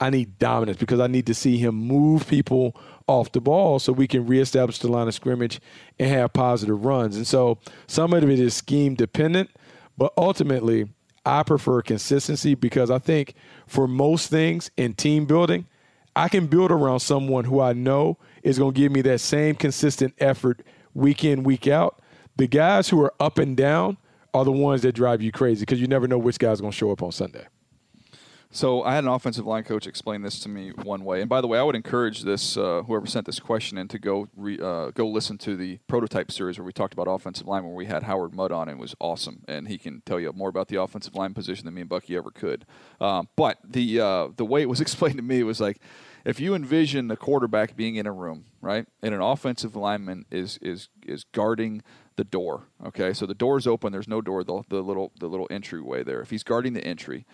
[0.00, 2.76] I need dominance because I need to see him move people
[3.08, 5.60] off the ball so we can reestablish the line of scrimmage
[5.98, 7.16] and have positive runs.
[7.16, 9.50] And so some of it is scheme dependent,
[9.98, 10.88] but ultimately,
[11.24, 13.34] I prefer consistency because I think
[13.66, 15.66] for most things in team building,
[16.14, 19.54] I can build around someone who I know is going to give me that same
[19.54, 20.62] consistent effort
[20.94, 22.00] week in, week out.
[22.36, 23.96] The guys who are up and down
[24.34, 26.76] are the ones that drive you crazy because you never know which guy's going to
[26.76, 27.46] show up on Sunday.
[28.54, 31.22] So I had an offensive line coach explain this to me one way.
[31.22, 33.98] And by the way, I would encourage this uh, whoever sent this question in to
[33.98, 37.64] go re, uh, go listen to the prototype series where we talked about offensive line,
[37.64, 39.42] where we had Howard Mudd on, and it was awesome.
[39.48, 42.14] And he can tell you more about the offensive line position than me and Bucky
[42.14, 42.66] ever could.
[43.00, 45.78] Um, but the uh, the way it was explained to me was like,
[46.26, 50.58] if you envision the quarterback being in a room, right, and an offensive lineman is
[50.60, 51.82] is is guarding
[52.16, 52.64] the door.
[52.84, 53.92] Okay, so the door's open.
[53.92, 54.44] There's no door.
[54.44, 56.20] The, the little the little entryway there.
[56.20, 57.24] If he's guarding the entry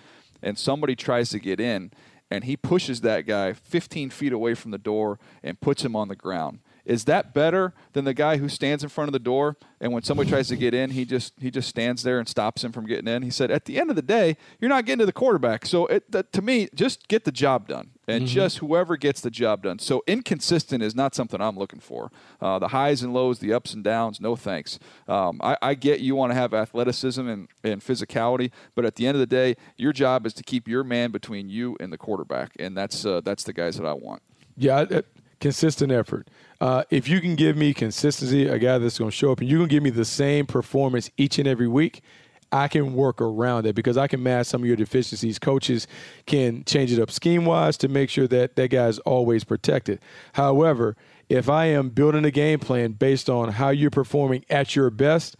[0.43, 1.90] and somebody tries to get in
[2.31, 6.09] and he pushes that guy 15 feet away from the door and puts him on
[6.09, 6.60] the ground.
[6.85, 10.02] Is that better than the guy who stands in front of the door and when
[10.02, 12.86] somebody tries to get in, he just he just stands there and stops him from
[12.86, 13.23] getting in?
[13.23, 15.66] He said, at the end of the day, you're not getting to the quarterback.
[15.66, 18.35] So it, that, to me, just get the job done and Mm-hmm.
[18.35, 19.78] just whoever gets the job done.
[19.78, 22.10] So inconsistent is not something I'm looking for.
[22.40, 24.78] Uh, the highs and lows, the ups and downs, no thanks.
[25.06, 29.06] Um, I, I get you want to have athleticism and, and physicality, but at the
[29.06, 31.98] end of the day, your job is to keep your man between you and the
[31.98, 34.22] quarterback, and that's uh, that's the guys that I want.
[34.56, 35.02] Yeah, I- I-
[35.40, 36.26] consistent effort.
[36.60, 39.48] Uh, if you can give me consistency, a guy that's going to show up, and
[39.48, 42.02] you can give me the same performance each and every week,
[42.51, 45.39] I can work around it because I can mask some of your deficiencies.
[45.39, 45.87] Coaches
[46.27, 50.01] can change it up scheme wise to make sure that that guy's always protected.
[50.33, 50.97] However,
[51.29, 55.37] if I am building a game plan based on how you're performing at your best,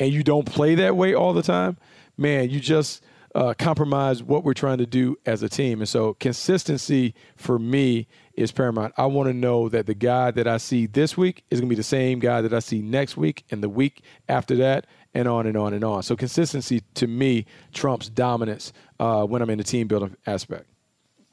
[0.00, 1.76] and you don't play that way all the time,
[2.16, 3.04] man, you just
[3.34, 5.80] uh, compromise what we're trying to do as a team.
[5.80, 8.94] And so consistency for me is paramount.
[8.96, 11.72] I want to know that the guy that I see this week is going to
[11.72, 15.26] be the same guy that I see next week and the week after that, and
[15.28, 16.02] on and on and on.
[16.02, 20.66] So consistency to me trumps dominance uh, when I'm in the team building aspect.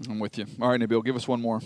[0.10, 0.46] I'm with you.
[0.62, 1.62] All right, Nabil, give us one more.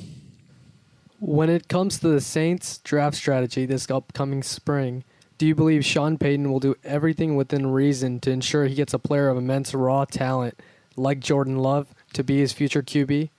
[1.19, 5.03] When it comes to the Saints draft strategy this upcoming spring,
[5.37, 8.99] do you believe Sean Payton will do everything within reason to ensure he gets a
[8.99, 10.59] player of immense raw talent
[10.95, 13.29] like Jordan Love to be his future QB?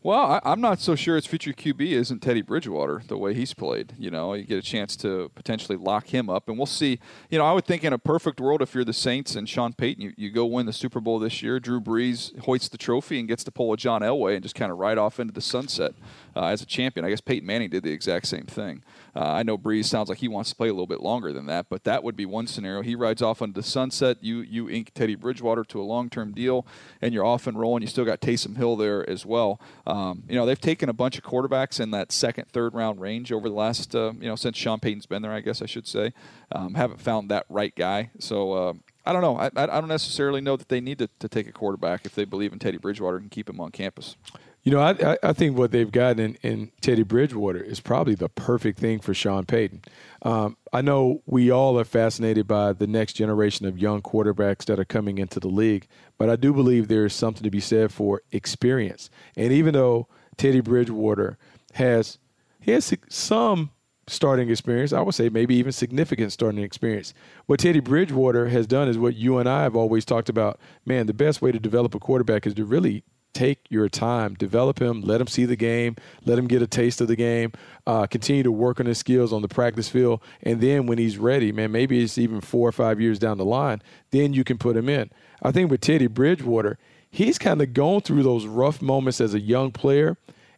[0.00, 3.52] Well, I, I'm not so sure his future QB isn't Teddy Bridgewater the way he's
[3.52, 3.94] played.
[3.98, 7.00] You know, you get a chance to potentially lock him up, and we'll see.
[7.30, 9.72] You know, I would think in a perfect world, if you're the Saints and Sean
[9.72, 11.58] Payton, you, you go win the Super Bowl this year.
[11.58, 14.70] Drew Brees hoists the trophy and gets to pull a John Elway and just kind
[14.70, 15.94] of ride off into the sunset
[16.38, 17.04] uh, as a champion.
[17.04, 18.84] I guess Peyton Manning did the exact same thing.
[19.16, 21.46] Uh, I know Brees sounds like he wants to play a little bit longer than
[21.46, 22.82] that, but that would be one scenario.
[22.82, 24.18] He rides off into the sunset.
[24.20, 26.64] You you ink Teddy Bridgewater to a long term deal,
[27.02, 27.82] and you're off and rolling.
[27.82, 29.60] You still got Taysom Hill there as well.
[29.84, 33.32] Um, you know they've taken a bunch of quarterbacks in that second, third round range
[33.32, 35.32] over the last uh, you know since Sean Payton's been there.
[35.32, 36.12] I guess I should say.
[36.52, 38.10] Um, haven't found that right guy.
[38.20, 38.52] So.
[38.52, 38.74] Uh,
[39.06, 39.38] I don't know.
[39.38, 42.26] I, I don't necessarily know that they need to, to take a quarterback if they
[42.26, 44.16] believe in Teddy Bridgewater and keep him on campus.
[44.64, 48.28] You know, I, I- think what they've gotten in, in Teddy Bridgewater is probably the
[48.28, 49.82] perfect thing for Sean Payton.
[50.22, 54.78] Um, I know we all are fascinated by the next generation of young quarterbacks that
[54.78, 55.86] are coming into the league,
[56.18, 59.08] but I do believe there is something to be said for experience.
[59.36, 61.38] And even though Teddy Bridgewater
[61.74, 62.18] has
[62.60, 63.70] he has some
[64.08, 67.14] starting experience, I would say maybe even significant starting experience.
[67.46, 70.58] What Teddy Bridgewater has done is what you and I have always talked about.
[70.84, 74.80] Man, the best way to develop a quarterback is to really take your time, develop
[74.80, 77.52] him, let him see the game, let him get a taste of the game,
[77.86, 81.18] uh, continue to work on his skills on the practice field, and then when he's
[81.18, 84.58] ready, man, maybe it's even four or five years down the line, then you can
[84.58, 85.10] put him in.
[85.42, 86.78] I think with Teddy Bridgewater,
[87.10, 90.16] he's kind of gone through those rough moments as a young player,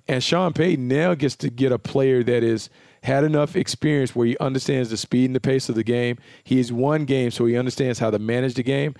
[0.08, 2.70] and Sean Payton now gets to get a player that is
[3.02, 6.18] had enough experience where he understands the speed and the pace of the game.
[6.44, 8.94] He's won games, so he understands how to manage the game,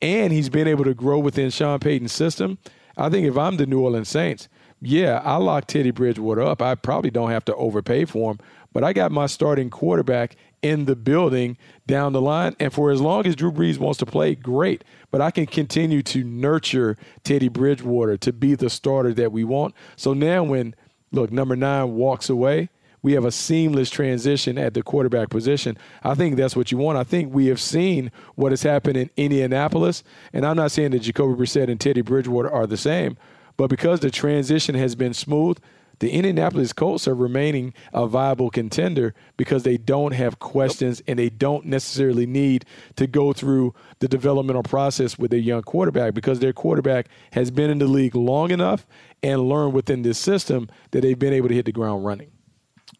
[0.00, 2.58] and he's been able to grow within Sean Payton's system.
[2.96, 4.48] I think if I'm the New Orleans Saints,
[4.80, 6.60] yeah, I lock Teddy Bridgewater up.
[6.60, 8.40] I probably don't have to overpay for him,
[8.72, 11.56] but I got my starting quarterback in the building
[11.86, 12.56] down the line.
[12.58, 14.82] And for as long as Drew Brees wants to play, great.
[15.10, 19.74] But I can continue to nurture Teddy Bridgewater to be the starter that we want.
[19.96, 20.74] So now when,
[21.12, 22.68] look, number nine walks away,
[23.02, 25.76] we have a seamless transition at the quarterback position.
[26.02, 26.98] I think that's what you want.
[26.98, 31.00] I think we have seen what has happened in Indianapolis, and I'm not saying that
[31.00, 33.16] Jacoby Brissett and Teddy Bridgewater are the same,
[33.56, 35.58] but because the transition has been smooth,
[35.98, 41.30] the Indianapolis Colts are remaining a viable contender because they don't have questions and they
[41.30, 42.64] don't necessarily need
[42.96, 47.70] to go through the developmental process with their young quarterback because their quarterback has been
[47.70, 48.84] in the league long enough
[49.22, 52.31] and learned within this system that they've been able to hit the ground running.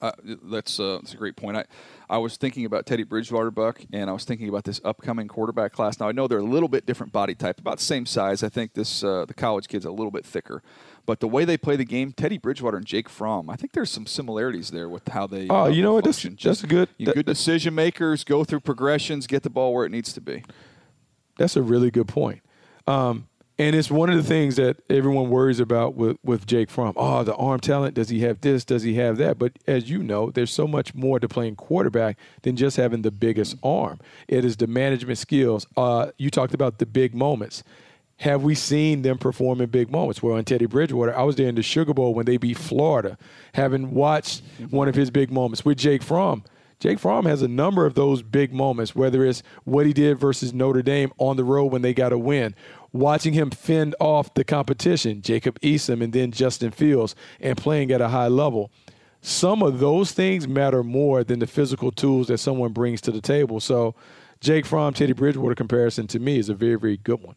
[0.01, 0.11] Uh,
[0.45, 1.57] that's uh, that's a great point.
[1.57, 1.65] I,
[2.11, 5.73] I was thinking about Teddy Bridgewater, Buck, and I was thinking about this upcoming quarterback
[5.73, 6.01] class.
[6.01, 8.43] Now I know they're a little bit different body type, about the same size.
[8.43, 10.63] I think this uh, the college kid's a little bit thicker,
[11.07, 13.91] but the way they play the game, Teddy Bridgewater and Jake Fromm, I think there's
[13.91, 15.49] some similarities there with how they.
[15.49, 16.05] Oh, uh, you know what?
[16.05, 16.89] That's, that's good.
[16.99, 20.21] You that- good decision makers, go through progressions, get the ball where it needs to
[20.21, 20.43] be.
[21.37, 22.43] That's a really good point.
[22.87, 23.29] Um,
[23.59, 26.95] And it's one of the things that everyone worries about with, with Jake Fromm.
[26.97, 27.95] Oh, the arm talent.
[27.95, 28.65] Does he have this?
[28.65, 29.39] Does he have that?
[29.39, 33.11] But as you know, there's so much more to playing quarterback than just having the
[33.11, 34.01] biggest arm.
[34.27, 35.67] It is the management skills.
[35.77, 37.63] Uh, you talked about the big moments.
[38.19, 40.23] Have we seen them perform in big moments?
[40.23, 43.19] Well, on Teddy Bridgewater, I was there in the Sugar Bowl when they beat Florida,
[43.55, 46.45] having watched one of his big moments with Jake Fromm.
[46.79, 50.53] Jake Fromm has a number of those big moments, whether it's what he did versus
[50.53, 52.57] Notre Dame on the road when they got a win,
[52.93, 58.01] watching him fend off the competition, Jacob Eason and then Justin Fields, and playing at
[58.01, 58.71] a high level.
[59.21, 63.21] Some of those things matter more than the physical tools that someone brings to the
[63.21, 63.61] table.
[63.61, 63.95] So,
[64.41, 67.37] Jake Fromm, Teddy Bridgewater comparison to me is a very, very good one.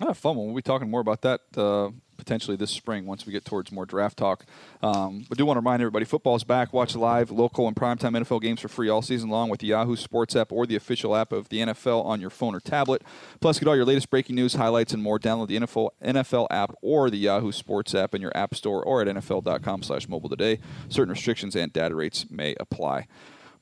[0.00, 0.36] I have fun.
[0.36, 0.46] One.
[0.46, 3.86] We'll be talking more about that uh, potentially this spring once we get towards more
[3.86, 4.44] draft talk.
[4.82, 6.72] Um, but do want to remind everybody football's back.
[6.72, 9.96] Watch live, local, and primetime NFL games for free all season long with the Yahoo
[9.96, 13.02] Sports app or the official app of the NFL on your phone or tablet.
[13.40, 15.18] Plus, get all your latest breaking news, highlights, and more.
[15.18, 19.00] Download the NFL, NFL app or the Yahoo Sports app in your app store or
[19.00, 20.58] at NFL.com slash mobile today.
[20.88, 23.06] Certain restrictions and data rates may apply.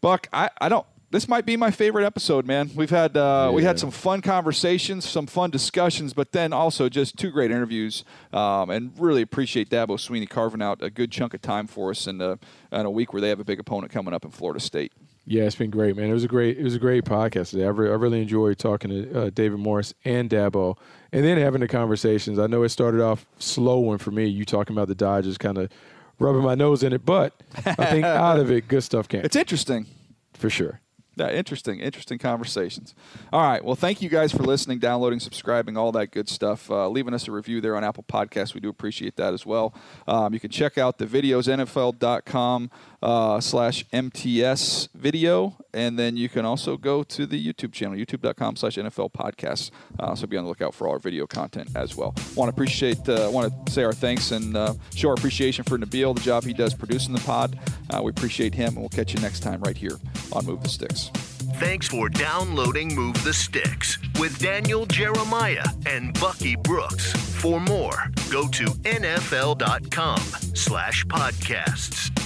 [0.01, 2.71] Buck, I, I don't this might be my favorite episode, man.
[2.75, 3.51] We've had uh, yeah.
[3.51, 8.05] we had some fun conversations, some fun discussions, but then also just two great interviews,
[8.35, 12.07] um, and really appreciate Dabo Swinney carving out a good chunk of time for us
[12.07, 12.37] in, uh,
[12.71, 14.93] in a week where they have a big opponent coming up in Florida State.
[15.25, 16.11] Yeah, it's been great, man.
[16.11, 17.65] It was a great it was a great podcast today.
[17.65, 20.77] I, re- I really enjoyed talking to uh, David Morris and Dabo,
[21.13, 22.39] and then having the conversations.
[22.39, 24.27] I know it started off slow one for me.
[24.27, 25.73] You talking about the Dodgers, kind of
[26.19, 27.33] rubbing my nose in it, but
[27.65, 29.23] I think out of it, good stuff came.
[29.25, 29.87] It's interesting,
[30.35, 30.83] for sure.
[31.17, 32.95] Yeah, interesting, interesting conversations.
[33.33, 33.65] All right.
[33.65, 36.71] Well, thank you guys for listening, downloading, subscribing, all that good stuff.
[36.71, 38.53] Uh, leaving us a review there on Apple Podcasts.
[38.53, 39.73] We do appreciate that as well.
[40.07, 42.71] Um, you can check out the videos, NFL.com
[43.03, 45.57] uh, slash MTS video.
[45.73, 49.71] And then you can also go to the YouTube channel, youtube.com slash NFL podcasts.
[49.99, 52.15] Uh, so be on the lookout for all our video content as well.
[52.35, 55.79] Want to appreciate, uh, want to say our thanks and uh, show our appreciation for
[55.79, 57.59] Nabil, the job he does producing the pod.
[57.91, 59.99] Uh, we appreciate him, and we'll catch you next time right here
[60.33, 61.11] on Move the Sticks.
[61.59, 67.13] Thanks for downloading Move the Sticks with Daniel Jeremiah and Bucky Brooks.
[67.13, 70.19] For more, go to nfl.com
[70.55, 72.26] slash podcasts.